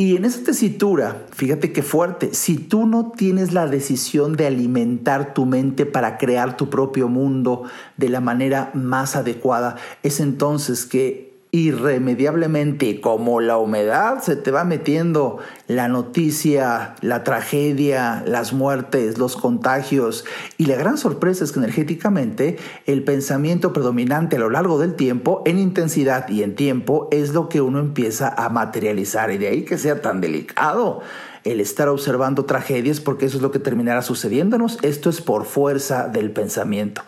Y 0.00 0.16
en 0.16 0.24
esa 0.24 0.42
tesitura, 0.42 1.26
fíjate 1.30 1.74
qué 1.74 1.82
fuerte, 1.82 2.32
si 2.32 2.56
tú 2.56 2.86
no 2.86 3.12
tienes 3.14 3.52
la 3.52 3.66
decisión 3.66 4.34
de 4.34 4.46
alimentar 4.46 5.34
tu 5.34 5.44
mente 5.44 5.84
para 5.84 6.16
crear 6.16 6.56
tu 6.56 6.70
propio 6.70 7.06
mundo 7.08 7.64
de 7.98 8.08
la 8.08 8.22
manera 8.22 8.70
más 8.72 9.14
adecuada, 9.14 9.76
es 10.02 10.20
entonces 10.20 10.86
que 10.86 11.29
irremediablemente, 11.52 13.00
como 13.00 13.40
la 13.40 13.58
humedad, 13.58 14.22
se 14.22 14.36
te 14.36 14.50
va 14.50 14.64
metiendo 14.64 15.38
la 15.66 15.88
noticia, 15.88 16.94
la 17.00 17.24
tragedia, 17.24 18.22
las 18.26 18.52
muertes, 18.52 19.18
los 19.18 19.36
contagios. 19.36 20.24
Y 20.58 20.66
la 20.66 20.76
gran 20.76 20.96
sorpresa 20.96 21.42
es 21.42 21.52
que 21.52 21.58
energéticamente 21.58 22.56
el 22.86 23.02
pensamiento 23.02 23.72
predominante 23.72 24.36
a 24.36 24.40
lo 24.40 24.50
largo 24.50 24.78
del 24.78 24.94
tiempo, 24.94 25.42
en 25.44 25.58
intensidad 25.58 26.28
y 26.28 26.42
en 26.44 26.54
tiempo, 26.54 27.08
es 27.10 27.32
lo 27.34 27.48
que 27.48 27.60
uno 27.60 27.80
empieza 27.80 28.28
a 28.28 28.48
materializar. 28.48 29.32
Y 29.32 29.38
de 29.38 29.48
ahí 29.48 29.64
que 29.64 29.78
sea 29.78 30.00
tan 30.00 30.20
delicado 30.20 31.00
el 31.42 31.60
estar 31.60 31.88
observando 31.88 32.44
tragedias 32.44 33.00
porque 33.00 33.26
eso 33.26 33.38
es 33.38 33.42
lo 33.42 33.50
que 33.50 33.58
terminará 33.58 34.02
sucediéndonos. 34.02 34.78
Esto 34.82 35.10
es 35.10 35.20
por 35.20 35.46
fuerza 35.46 36.08
del 36.08 36.30
pensamiento. 36.30 37.02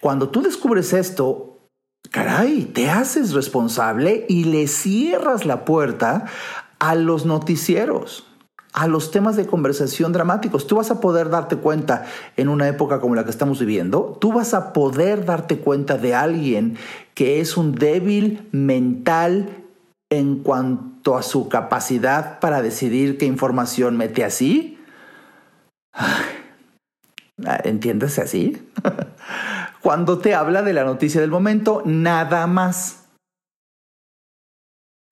Cuando 0.00 0.28
tú 0.28 0.42
descubres 0.42 0.92
esto, 0.92 1.55
caray, 2.10 2.64
te 2.64 2.90
haces 2.90 3.32
responsable 3.32 4.26
y 4.28 4.44
le 4.44 4.66
cierras 4.66 5.44
la 5.44 5.64
puerta 5.64 6.26
a 6.78 6.94
los 6.94 7.26
noticieros, 7.26 8.26
a 8.72 8.86
los 8.86 9.10
temas 9.10 9.36
de 9.36 9.46
conversación 9.46 10.12
dramáticos. 10.12 10.66
Tú 10.66 10.76
vas 10.76 10.90
a 10.90 11.00
poder 11.00 11.30
darte 11.30 11.56
cuenta 11.56 12.04
en 12.36 12.48
una 12.48 12.68
época 12.68 13.00
como 13.00 13.14
la 13.14 13.24
que 13.24 13.30
estamos 13.30 13.58
viviendo, 13.58 14.16
tú 14.20 14.32
vas 14.32 14.54
a 14.54 14.72
poder 14.72 15.24
darte 15.24 15.58
cuenta 15.58 15.98
de 15.98 16.14
alguien 16.14 16.76
que 17.14 17.40
es 17.40 17.56
un 17.56 17.74
débil 17.74 18.48
mental 18.52 19.48
en 20.10 20.40
cuanto 20.40 21.16
a 21.16 21.22
su 21.22 21.48
capacidad 21.48 22.38
para 22.40 22.62
decidir 22.62 23.18
qué 23.18 23.26
información 23.26 23.96
mete 23.96 24.24
así. 24.24 24.78
¿Entiendes 27.64 28.18
así? 28.18 28.62
cuando 29.86 30.18
te 30.18 30.34
habla 30.34 30.62
de 30.62 30.72
la 30.72 30.82
noticia 30.82 31.20
del 31.20 31.30
momento, 31.30 31.80
nada 31.84 32.48
más. 32.48 33.05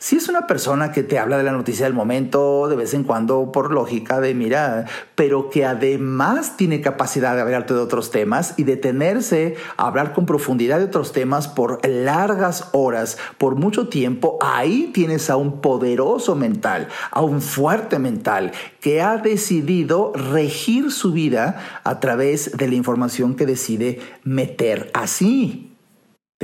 Si 0.04 0.16
es 0.16 0.28
una 0.28 0.46
persona 0.46 0.92
que 0.92 1.02
te 1.02 1.18
habla 1.18 1.38
de 1.38 1.44
la 1.44 1.52
noticia 1.52 1.86
del 1.86 1.94
momento 1.94 2.68
de 2.68 2.76
vez 2.76 2.92
en 2.92 3.04
cuando 3.04 3.50
por 3.50 3.72
lógica 3.72 4.20
de 4.20 4.34
mira, 4.34 4.84
pero 5.14 5.48
que 5.48 5.64
además 5.64 6.58
tiene 6.58 6.82
capacidad 6.82 7.34
de 7.34 7.40
hablarte 7.40 7.72
de 7.72 7.80
otros 7.80 8.10
temas 8.10 8.52
y 8.58 8.64
detenerse 8.64 9.56
a 9.78 9.86
hablar 9.86 10.12
con 10.12 10.26
profundidad 10.26 10.76
de 10.76 10.84
otros 10.84 11.12
temas 11.12 11.48
por 11.48 11.80
largas 11.88 12.68
horas, 12.72 13.16
por 13.38 13.56
mucho 13.56 13.88
tiempo, 13.88 14.36
ahí 14.42 14.90
tienes 14.92 15.30
a 15.30 15.36
un 15.36 15.62
poderoso 15.62 16.36
mental, 16.36 16.88
a 17.10 17.22
un 17.22 17.40
fuerte 17.40 17.98
mental 17.98 18.52
que 18.82 19.00
ha 19.00 19.16
decidido 19.16 20.12
regir 20.12 20.92
su 20.92 21.12
vida 21.12 21.80
a 21.82 21.98
través 22.00 22.54
de 22.58 22.68
la 22.68 22.74
información 22.74 23.36
que 23.36 23.46
decide 23.46 24.00
meter 24.22 24.90
así. 24.92 25.73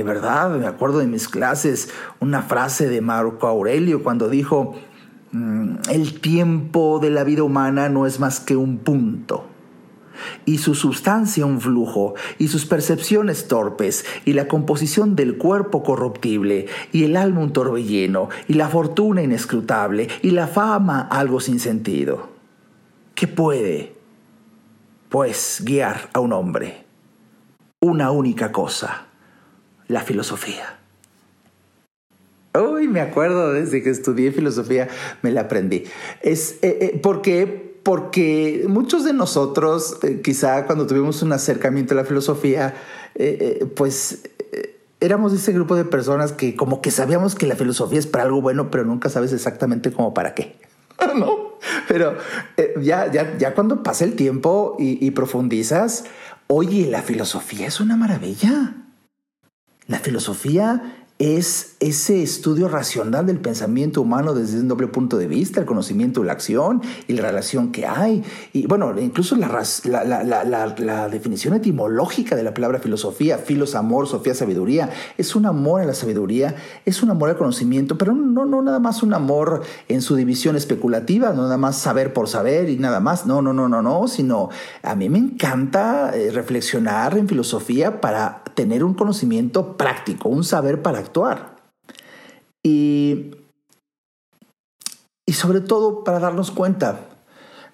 De 0.01 0.07
verdad, 0.07 0.49
me 0.57 0.65
acuerdo 0.65 0.97
de 0.97 1.05
mis 1.05 1.29
clases, 1.29 1.89
una 2.19 2.41
frase 2.41 2.89
de 2.89 3.01
Marco 3.01 3.45
Aurelio 3.45 4.01
cuando 4.01 4.29
dijo, 4.29 4.73
mm, 5.31 5.75
el 5.91 6.19
tiempo 6.19 6.97
de 6.99 7.11
la 7.11 7.23
vida 7.23 7.43
humana 7.43 7.87
no 7.87 8.07
es 8.07 8.19
más 8.19 8.39
que 8.39 8.55
un 8.55 8.79
punto 8.79 9.45
y 10.43 10.57
su 10.57 10.73
sustancia 10.73 11.45
un 11.45 11.61
flujo, 11.61 12.15
y 12.39 12.47
sus 12.47 12.65
percepciones 12.65 13.47
torpes, 13.47 14.03
y 14.25 14.33
la 14.33 14.47
composición 14.47 15.15
del 15.15 15.37
cuerpo 15.37 15.83
corruptible, 15.83 16.65
y 16.91 17.03
el 17.03 17.15
alma 17.15 17.41
un 17.41 17.53
torbellino, 17.53 18.29
y 18.47 18.55
la 18.55 18.69
fortuna 18.69 19.21
inescrutable, 19.21 20.07
y 20.23 20.31
la 20.31 20.47
fama 20.47 21.01
algo 21.11 21.39
sin 21.39 21.59
sentido. 21.59 22.29
¿Qué 23.13 23.27
puede, 23.27 23.95
pues, 25.09 25.61
guiar 25.63 26.09
a 26.13 26.21
un 26.21 26.33
hombre? 26.33 26.85
Una 27.81 28.09
única 28.09 28.51
cosa 28.51 29.10
la 29.91 30.01
filosofía. 30.01 30.81
Uy, 32.53 32.87
me 32.89 32.99
acuerdo 32.99 33.53
desde 33.53 33.81
que 33.81 33.89
estudié 33.89 34.31
filosofía, 34.31 34.89
me 35.21 35.31
la 35.31 35.41
aprendí. 35.41 35.85
Es 36.21 36.57
eh, 36.61 36.77
eh, 36.81 36.99
porque, 37.01 37.79
porque 37.83 38.65
muchos 38.67 39.05
de 39.05 39.13
nosotros, 39.13 39.97
eh, 40.03 40.21
quizá 40.21 40.65
cuando 40.65 40.85
tuvimos 40.85 41.21
un 41.21 41.31
acercamiento 41.31 41.93
a 41.93 41.97
la 41.97 42.05
filosofía, 42.05 42.73
pues 43.75 44.23
éramos 45.01 45.33
ese 45.33 45.51
grupo 45.51 45.75
de 45.75 45.83
personas 45.83 46.31
que 46.31 46.55
como 46.55 46.81
que 46.81 46.91
sabíamos 46.91 47.35
que 47.35 47.45
la 47.45 47.55
filosofía 47.55 47.99
es 47.99 48.07
para 48.07 48.23
algo 48.23 48.41
bueno, 48.41 48.71
pero 48.71 48.85
nunca 48.85 49.09
sabes 49.09 49.33
exactamente 49.33 49.91
cómo 49.91 50.13
para 50.13 50.33
qué. 50.33 50.57
¿No? 51.15 51.57
Pero 51.87 52.17
ya, 52.81 53.11
ya, 53.11 53.37
ya 53.37 53.53
cuando 53.53 53.83
pasa 53.83 54.05
el 54.05 54.15
tiempo 54.15 54.75
y, 54.79 55.05
y 55.05 55.11
profundizas, 55.11 56.05
oye, 56.47 56.87
la 56.89 57.01
filosofía 57.01 57.67
es 57.67 57.79
una 57.79 57.97
maravilla. 57.97 58.75
La 59.91 59.99
filosofía 59.99 61.00
es 61.21 61.75
ese 61.79 62.23
estudio 62.23 62.67
racional 62.67 63.27
del 63.27 63.37
pensamiento 63.37 64.01
humano 64.01 64.33
desde 64.33 64.59
un 64.59 64.67
doble 64.67 64.87
punto 64.87 65.19
de 65.19 65.27
vista, 65.27 65.59
el 65.59 65.67
conocimiento 65.67 66.23
y 66.23 66.25
la 66.25 66.31
acción 66.31 66.81
y 67.07 67.13
la 67.13 67.21
relación 67.21 67.71
que 67.71 67.85
hay. 67.85 68.23
Y 68.53 68.65
bueno, 68.65 68.99
incluso 68.99 69.35
la, 69.35 69.63
la, 69.85 71.09
definición 71.09 71.53
etimológica 71.53 72.35
de 72.35 72.41
la 72.41 72.55
palabra 72.55 72.79
filosofía, 72.79 73.37
filos, 73.37 73.75
amor, 73.75 74.07
sofía, 74.07 74.33
sabiduría, 74.33 74.89
es 75.15 75.35
un 75.35 75.45
amor 75.45 75.81
a 75.81 75.85
la 75.85 75.93
sabiduría, 75.93 76.55
es 76.85 77.03
un 77.03 77.11
amor 77.11 77.29
al 77.29 77.37
conocimiento, 77.37 77.99
pero 77.99 78.13
no, 78.13 78.45
no 78.45 78.63
nada 78.63 78.79
más 78.79 79.03
un 79.03 79.13
amor 79.13 79.61
en 79.89 80.01
su 80.01 80.15
división 80.15 80.55
especulativa, 80.55 81.33
no 81.33 81.43
nada 81.43 81.57
más 81.57 81.77
saber 81.77 82.13
por 82.13 82.29
saber 82.29 82.67
y 82.67 82.77
nada 82.77 82.99
más, 82.99 83.27
no, 83.27 83.43
no, 83.43 83.53
no, 83.53 83.69
no, 83.69 83.83
no, 83.83 84.07
sino 84.07 84.49
a 84.81 84.95
mí 84.95 85.07
me 85.07 85.19
encanta 85.19 86.15
eh, 86.15 86.31
reflexionar 86.31 87.15
en 87.15 87.27
filosofía 87.27 88.01
para 88.01 88.43
tener 88.55 88.83
un 88.83 88.95
conocimiento 88.95 89.77
práctico, 89.77 90.29
un 90.29 90.43
saber 90.43 90.81
para 90.81 90.99
actuar. 91.11 91.57
Y, 92.63 93.31
y 95.27 95.33
sobre 95.33 95.59
todo 95.61 96.03
para 96.03 96.19
darnos 96.19 96.51
cuenta 96.51 97.01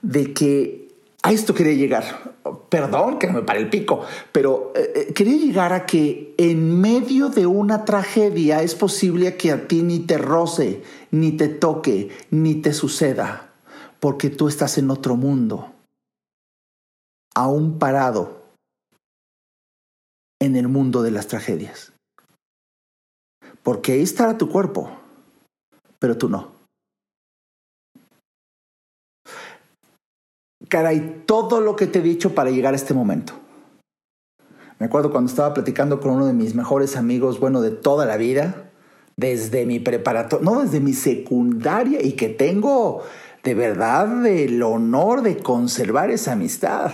de 0.02 0.34
que 0.34 0.88
a 1.22 1.32
esto 1.32 1.54
quería 1.54 1.74
llegar. 1.74 2.34
Perdón 2.70 3.20
que 3.20 3.28
me 3.28 3.42
pare 3.42 3.60
el 3.60 3.70
pico, 3.70 4.02
pero 4.32 4.72
eh, 4.76 4.92
eh, 4.96 5.14
quería 5.14 5.38
llegar 5.38 5.74
a 5.74 5.86
que 5.86 6.34
en 6.38 6.80
medio 6.80 7.30
de 7.30 7.46
una 7.46 7.86
tragedia 7.86 8.64
es 8.64 8.76
posible 8.76 9.36
que 9.36 9.52
a 9.52 9.68
ti 9.68 9.84
ni 9.84 10.00
te 10.00 10.18
roce, 10.18 10.84
ni 11.12 11.34
te 11.34 11.50
toque, 11.50 12.10
ni 12.32 12.56
te 12.56 12.74
suceda, 12.74 13.50
porque 14.00 14.30
tú 14.30 14.48
estás 14.48 14.78
en 14.78 14.90
otro 14.90 15.16
mundo, 15.16 15.74
aún 17.36 17.78
parado 17.78 18.42
en 20.40 20.56
el 20.56 20.68
mundo 20.68 21.02
de 21.04 21.12
las 21.12 21.28
tragedias. 21.28 21.92
Porque 23.68 23.92
ahí 23.92 24.02
estará 24.02 24.38
tu 24.38 24.48
cuerpo, 24.48 24.90
pero 26.00 26.18
tú 26.18 26.30
no. 26.30 26.54
Caray, 30.70 31.24
todo 31.26 31.60
lo 31.60 31.76
que 31.76 31.86
te 31.86 32.00
he 32.00 32.02
dicho 32.02 32.34
para 32.34 32.50
llegar 32.50 32.72
a 32.72 32.78
este 32.78 32.94
momento. 32.94 33.34
Me 34.80 34.86
acuerdo 34.86 35.12
cuando 35.12 35.30
estaba 35.30 35.54
platicando 35.54 36.00
con 36.00 36.12
uno 36.12 36.28
de 36.28 36.32
mis 36.32 36.56
mejores 36.56 36.96
amigos, 36.96 37.42
bueno, 37.42 37.60
de 37.60 37.72
toda 37.72 38.06
la 38.06 38.16
vida, 38.16 38.72
desde 39.18 39.66
mi 39.66 39.82
preparatoria, 39.82 40.50
no, 40.50 40.62
desde 40.62 40.80
mi 40.80 40.94
secundaria, 40.94 42.02
y 42.02 42.14
que 42.14 42.30
tengo 42.30 43.04
de 43.44 43.54
verdad 43.54 44.26
el 44.28 44.64
honor 44.64 45.24
de 45.24 45.40
conservar 45.40 46.10
esa 46.10 46.32
amistad 46.32 46.94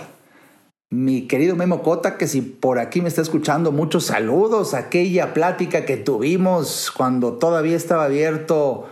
mi 0.94 1.26
querido 1.26 1.56
Memo 1.56 1.82
Cota, 1.82 2.16
que 2.16 2.28
si 2.28 2.40
por 2.40 2.78
aquí 2.78 3.00
me 3.00 3.08
está 3.08 3.20
escuchando, 3.20 3.72
muchos 3.72 4.06
saludos. 4.06 4.74
Aquella 4.74 5.34
plática 5.34 5.84
que 5.84 5.96
tuvimos 5.96 6.92
cuando 6.96 7.32
todavía 7.32 7.76
estaba 7.76 8.04
abierto 8.04 8.86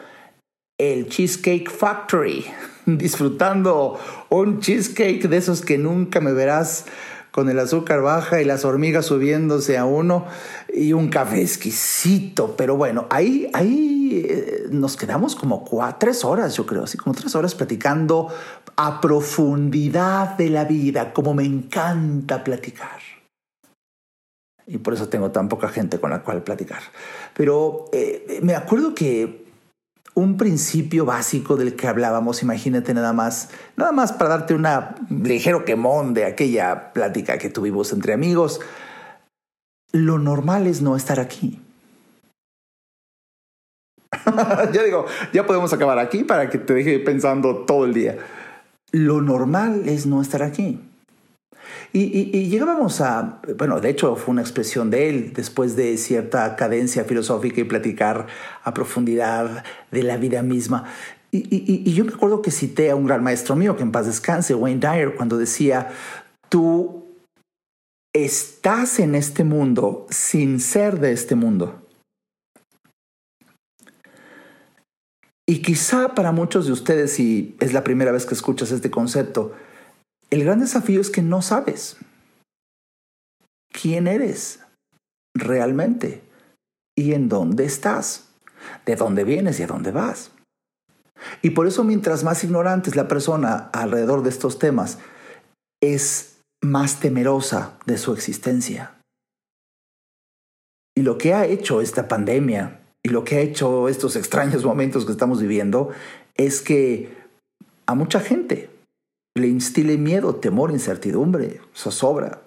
el 0.78 1.08
Cheesecake 1.08 1.70
Factory, 1.70 2.44
disfrutando 2.86 4.00
un 4.30 4.58
cheesecake 4.58 5.28
de 5.28 5.36
esos 5.36 5.60
que 5.60 5.78
nunca 5.78 6.20
me 6.20 6.32
verás 6.32 6.86
con 7.30 7.48
el 7.48 7.58
azúcar 7.60 8.02
baja 8.02 8.42
y 8.42 8.44
las 8.44 8.64
hormigas 8.64 9.06
subiéndose 9.06 9.78
a 9.78 9.84
uno 9.84 10.26
y 10.74 10.94
un 10.94 11.08
café 11.08 11.40
exquisito. 11.40 12.56
Pero 12.56 12.76
bueno, 12.76 13.06
ahí, 13.10 13.48
ahí 13.52 13.91
nos 14.70 14.96
quedamos 14.96 15.36
como 15.36 15.64
cuatro, 15.64 15.98
tres 16.00 16.24
horas, 16.24 16.56
yo 16.56 16.66
creo, 16.66 16.84
así 16.84 16.96
como 16.98 17.14
tres 17.14 17.34
horas 17.34 17.54
platicando 17.54 18.28
a 18.76 19.00
profundidad 19.00 20.36
de 20.36 20.50
la 20.50 20.64
vida, 20.64 21.12
como 21.12 21.34
me 21.34 21.44
encanta 21.44 22.42
platicar. 22.42 23.00
Y 24.66 24.78
por 24.78 24.94
eso 24.94 25.08
tengo 25.08 25.30
tan 25.30 25.48
poca 25.48 25.68
gente 25.68 25.98
con 26.00 26.10
la 26.10 26.22
cual 26.22 26.42
platicar. 26.42 26.82
Pero 27.34 27.86
eh, 27.92 28.40
me 28.42 28.54
acuerdo 28.54 28.94
que 28.94 29.42
un 30.14 30.36
principio 30.36 31.04
básico 31.04 31.56
del 31.56 31.74
que 31.74 31.88
hablábamos, 31.88 32.42
imagínate 32.42 32.94
nada 32.94 33.12
más, 33.12 33.50
nada 33.76 33.92
más 33.92 34.12
para 34.12 34.30
darte 34.30 34.54
un 34.54 34.66
ligero 35.24 35.64
quemón 35.64 36.14
de 36.14 36.26
aquella 36.26 36.92
plática 36.92 37.38
que 37.38 37.48
tuvimos 37.48 37.92
entre 37.92 38.12
amigos, 38.12 38.60
lo 39.92 40.18
normal 40.18 40.66
es 40.66 40.82
no 40.82 40.96
estar 40.96 41.20
aquí. 41.20 41.60
ya 44.72 44.82
digo, 44.82 45.06
ya 45.32 45.46
podemos 45.46 45.72
acabar 45.72 45.98
aquí 45.98 46.24
para 46.24 46.50
que 46.50 46.58
te 46.58 46.74
deje 46.74 46.98
pensando 46.98 47.64
todo 47.64 47.84
el 47.84 47.94
día. 47.94 48.18
Lo 48.92 49.22
normal 49.22 49.82
es 49.86 50.06
no 50.06 50.20
estar 50.20 50.42
aquí. 50.42 50.78
Y, 51.94 52.48
llegábamos 52.48 53.00
a, 53.02 53.40
bueno, 53.58 53.80
de 53.80 53.90
hecho 53.90 54.16
fue 54.16 54.32
una 54.32 54.40
expresión 54.40 54.90
de 54.90 55.10
él 55.10 55.32
después 55.34 55.76
de 55.76 55.98
cierta 55.98 56.56
cadencia 56.56 57.04
filosófica 57.04 57.60
y 57.60 57.64
platicar 57.64 58.26
a 58.62 58.72
profundidad 58.72 59.62
de 59.90 60.02
la 60.02 60.16
vida 60.16 60.42
misma. 60.42 60.84
Y, 61.30 61.46
y, 61.50 61.92
yo 61.92 62.04
me 62.04 62.12
acuerdo 62.12 62.42
que 62.42 62.50
cité 62.50 62.90
a 62.90 62.96
un 62.96 63.06
gran 63.06 63.22
maestro 63.22 63.56
mío, 63.56 63.76
que 63.76 63.82
en 63.82 63.92
paz 63.92 64.06
descanse, 64.06 64.54
Wayne 64.54 64.80
Dyer, 64.80 65.14
cuando 65.14 65.38
decía, 65.38 65.90
tú 66.48 67.06
estás 68.14 68.98
en 68.98 69.14
este 69.14 69.44
mundo 69.44 70.06
sin 70.10 70.60
ser 70.60 70.98
de 70.98 71.12
este 71.12 71.34
mundo. 71.34 71.81
Y 75.52 75.60
quizá 75.60 76.14
para 76.14 76.32
muchos 76.32 76.64
de 76.64 76.72
ustedes, 76.72 77.12
si 77.12 77.58
es 77.60 77.74
la 77.74 77.84
primera 77.84 78.10
vez 78.10 78.24
que 78.24 78.32
escuchas 78.32 78.70
este 78.70 78.90
concepto, 78.90 79.52
el 80.30 80.44
gran 80.44 80.60
desafío 80.60 80.98
es 80.98 81.10
que 81.10 81.20
no 81.20 81.42
sabes 81.42 81.98
quién 83.70 84.06
eres 84.06 84.60
realmente 85.36 86.22
y 86.96 87.12
en 87.12 87.28
dónde 87.28 87.66
estás, 87.66 88.30
de 88.86 88.96
dónde 88.96 89.24
vienes 89.24 89.60
y 89.60 89.64
a 89.64 89.66
dónde 89.66 89.90
vas. 89.90 90.30
Y 91.42 91.50
por 91.50 91.66
eso 91.66 91.84
mientras 91.84 92.24
más 92.24 92.42
ignorante 92.44 92.88
es 92.88 92.96
la 92.96 93.06
persona 93.06 93.68
alrededor 93.74 94.22
de 94.22 94.30
estos 94.30 94.58
temas, 94.58 95.00
es 95.82 96.38
más 96.62 96.98
temerosa 96.98 97.76
de 97.84 97.98
su 97.98 98.14
existencia. 98.14 98.94
Y 100.96 101.02
lo 101.02 101.18
que 101.18 101.34
ha 101.34 101.44
hecho 101.44 101.82
esta 101.82 102.08
pandemia 102.08 102.81
y 103.04 103.08
lo 103.08 103.24
que 103.24 103.36
ha 103.36 103.40
hecho 103.40 103.88
estos 103.88 104.16
extraños 104.16 104.64
momentos 104.66 105.04
que 105.04 105.12
estamos 105.12 105.40
viviendo 105.40 105.90
es 106.34 106.60
que 106.60 107.16
a 107.86 107.94
mucha 107.94 108.20
gente 108.20 108.70
le 109.34 109.48
instile 109.48 109.96
miedo, 109.96 110.36
temor, 110.36 110.70
incertidumbre, 110.70 111.60
zozobra. 111.74 112.42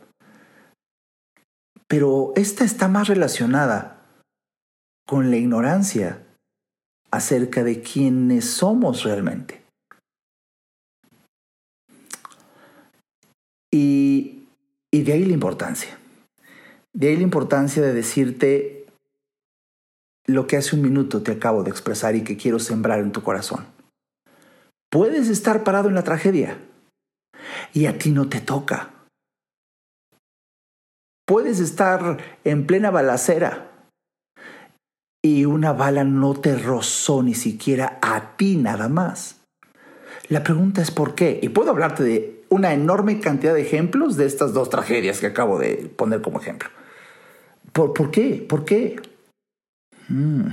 Pero 1.88 2.34
esta 2.36 2.64
está 2.64 2.88
más 2.88 3.08
relacionada 3.08 4.06
con 5.08 5.30
la 5.30 5.38
ignorancia 5.38 6.24
acerca 7.12 7.64
de 7.64 7.82
quiénes 7.82 8.46
somos 8.46 9.04
realmente. 9.04 9.64
Y, 13.72 14.48
y 14.92 15.04
de 15.04 15.14
ahí 15.14 15.26
la 15.26 15.34
importancia. 15.34 15.98
De 16.94 17.10
ahí 17.10 17.18
la 17.18 17.24
importancia 17.24 17.82
de 17.82 17.94
decirte 17.94 18.85
lo 20.28 20.48
que 20.48 20.58
hace 20.58 20.76
un 20.76 20.82
minuto 20.82 21.22
te 21.22 21.32
acabo 21.32 21.64
de 21.64 21.70
expresar 21.70 22.16
y 22.16 22.24
que 22.24 22.38
quiero 22.38 22.60
sembrar 22.60 23.00
en 23.00 23.12
tu 23.12 23.22
corazón. 23.22 23.66
Puedes 24.90 25.30
estar 25.30 25.64
parado 25.64 25.90
en 25.90 25.96
la 25.96 26.04
tragedia, 26.04 26.58
y 27.74 27.86
a 27.86 27.98
ti 27.98 28.12
no 28.12 28.30
te 28.30 28.40
toca. 28.40 28.90
Puedes 31.28 31.60
estar 31.60 32.18
en 32.44 32.66
plena 32.68 32.92
balacera 32.92 33.72
y 35.24 35.46
una 35.46 35.74
bala 35.74 36.04
no 36.04 36.36
te 36.36 36.56
rozó 36.56 37.24
ni 37.24 37.34
siquiera 37.34 37.98
a 38.02 38.38
ti 38.38 38.58
nada 38.58 38.90
más. 38.90 39.42
La 40.30 40.44
pregunta 40.44 40.82
es 40.82 40.92
por 40.92 41.16
qué. 41.16 41.40
Y 41.42 41.50
puedo 41.50 41.72
hablarte 41.72 42.04
de 42.04 42.46
una 42.50 42.74
enorme 42.74 43.20
cantidad 43.20 43.54
de 43.54 43.62
ejemplos 43.62 44.18
de 44.18 44.26
estas 44.26 44.54
dos 44.54 44.70
tragedias 44.70 45.20
que 45.20 45.28
acabo 45.28 45.58
de 45.58 45.92
poner 45.96 46.22
como 46.22 46.40
ejemplo. 46.40 46.70
¿Por, 47.74 47.94
por 47.94 48.12
qué? 48.12 48.46
¿Por 48.48 48.66
qué? 48.66 49.02
Mm. 50.10 50.48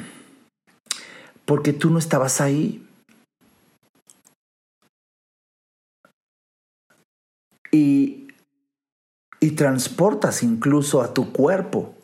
Porque 1.45 1.73
tú 1.73 1.91
no 1.91 1.99
estabas 1.99 2.41
ahí. 2.41 2.87
y, 7.73 8.29
y 9.41 9.51
transportas 9.53 10.43
incluso 10.43 11.01
a 11.01 11.13
tu 11.13 11.33
cuerpo 11.33 11.95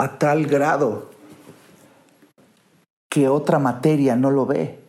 a 0.00 0.18
tal 0.18 0.46
grado 0.46 1.10
que 3.10 3.28
otra 3.28 3.58
materia 3.58 4.16
no 4.16 4.30
lo 4.30 4.46
ve, 4.46 4.80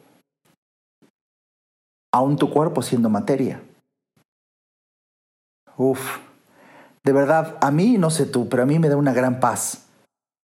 aún 2.13 2.37
tu 2.37 2.49
cuerpo 2.49 2.81
siendo 2.81 3.09
materia. 3.09 3.63
Uf, 5.77 6.17
de 7.03 7.11
verdad, 7.11 7.57
a 7.61 7.71
mí, 7.71 7.97
no 7.97 8.09
sé 8.09 8.25
tú, 8.25 8.49
pero 8.49 8.63
a 8.63 8.65
mí 8.65 8.77
me 8.77 8.89
da 8.89 8.97
una 8.97 9.13
gran 9.13 9.39
paz 9.39 9.88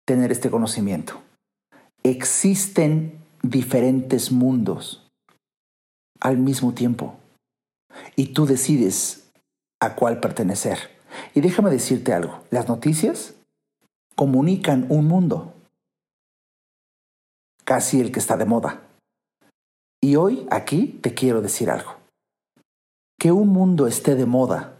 tener 0.05 0.33
este 0.33 0.51
conocimiento. 0.51 1.21
Existen 2.03 3.19
diferentes 3.43 4.33
mundos 4.33 5.11
al 6.21 6.39
mismo 6.39 6.75
tiempo 6.75 7.17
y 8.17 8.29
tú 8.29 8.47
decides 8.47 9.31
a 9.81 9.95
cuál 9.95 10.21
pertenecer. 10.21 10.79
Y 11.35 11.41
déjame 11.41 11.71
decirte 11.71 12.13
algo, 12.13 12.43
las 12.51 12.69
noticias 12.69 13.35
comunican 14.17 14.87
un 14.89 15.07
mundo, 15.07 15.55
casi 17.65 18.01
el 18.01 18.13
que 18.13 18.21
está 18.21 18.37
de 18.37 18.45
moda. 18.45 18.83
Y 20.01 20.17
hoy 20.17 20.47
aquí 20.51 20.99
te 21.03 21.15
quiero 21.15 21.41
decir 21.41 21.71
algo. 21.71 21.97
Que 23.19 23.33
un 23.33 23.49
mundo 23.49 23.87
esté 23.87 24.17
de 24.17 24.27
moda 24.27 24.77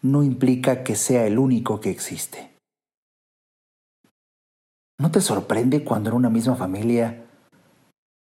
no 0.00 0.22
implica 0.22 0.84
que 0.84 0.96
sea 0.96 1.26
el 1.26 1.38
único 1.38 1.80
que 1.80 1.90
existe. 1.90 2.53
¿No 4.98 5.10
te 5.10 5.20
sorprende 5.20 5.82
cuando 5.82 6.10
en 6.10 6.16
una 6.16 6.30
misma 6.30 6.54
familia 6.54 7.26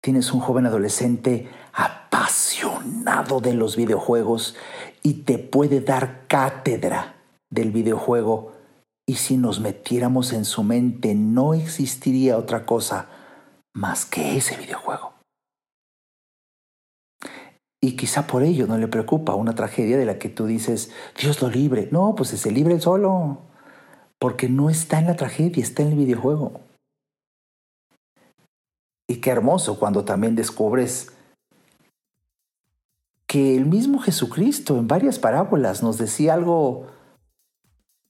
tienes 0.03 0.33
un 0.33 0.41
joven 0.41 0.67
adolescente 0.67 1.49
apasionado 1.73 3.41
de 3.41 3.55
los 3.55 3.77
videojuegos 3.77 4.57
y 5.03 5.23
te 5.23 5.39
puede 5.39 5.81
dar 5.81 6.27
cátedra 6.27 7.15
del 7.51 7.71
videojuego 7.71 8.53
y 9.07 9.15
si 9.15 9.37
nos 9.37 9.61
metiéramos 9.61 10.33
en 10.33 10.45
su 10.45 10.65
mente 10.65 11.15
no 11.15 11.55
existiría 11.55 12.37
otra 12.37 12.67
cosa 12.67 13.09
más 13.73 14.05
que 14.05 14.37
ese 14.37 14.57
videojuego? 14.57 15.15
Y 17.81 17.95
quizá 17.95 18.27
por 18.27 18.43
ello 18.43 18.67
no 18.67 18.77
le 18.79 18.89
preocupa 18.89 19.37
una 19.37 19.55
tragedia 19.55 19.97
de 19.97 20.07
la 20.07 20.19
que 20.19 20.29
tú 20.29 20.47
dices, 20.47 20.91
Dios 21.17 21.41
lo 21.41 21.49
libre. 21.49 21.89
No, 21.93 22.17
pues 22.17 22.31
se 22.31 22.51
libre 22.51 22.81
solo 22.81 23.46
porque 24.19 24.49
no 24.49 24.71
está 24.71 24.99
en 24.99 25.07
la 25.07 25.17
tragedia, 25.17 25.63
está 25.63 25.83
en 25.83 25.89
el 25.89 25.99
videojuego. 25.99 26.61
Y 29.09 29.17
qué 29.17 29.31
hermoso 29.31 29.79
cuando 29.79 30.05
también 30.05 30.35
descubres 30.35 31.13
que 33.27 33.57
el 33.57 33.67
mismo 33.67 33.99
Jesucristo 34.01 34.79
en 34.79 34.89
varias 34.89 35.19
parábolas 35.19 35.83
nos 35.83 35.99
decía 35.99 36.35
algo 36.35 36.87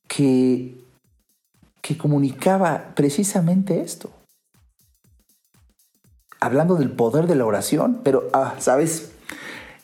que, 0.08 0.78
que 1.82 1.98
comunicaba 1.98 2.94
precisamente 2.94 3.80
esto. 3.80 4.10
Hablando 6.38 6.76
del 6.76 6.90
poder 6.90 7.26
de 7.26 7.34
la 7.34 7.46
oración, 7.46 8.00
pero, 8.04 8.28
ah, 8.32 8.54
¿sabes? 8.58 9.12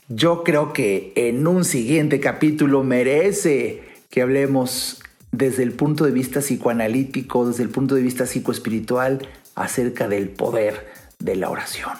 Yo 0.09 0.45
creo 0.45 0.73
que 0.73 1.13
en 1.17 1.47
un 1.47 1.65
siguiente 1.65 2.21
capítulo 2.21 2.85
merece 2.85 3.83
que 4.11 4.21
hablemos 4.21 5.03
desde 5.33 5.63
el 5.63 5.73
punto 5.73 6.05
de 6.05 6.13
vista 6.13 6.41
psicoanalítico, 6.41 7.49
desde 7.49 7.63
el 7.63 7.71
punto 7.71 7.95
de 7.95 8.03
vista 8.03 8.27
psicoespiritual, 8.27 9.27
acerca 9.55 10.07
del 10.07 10.29
poder 10.29 10.93
de 11.19 11.37
la 11.37 11.51
oración. 11.51 11.93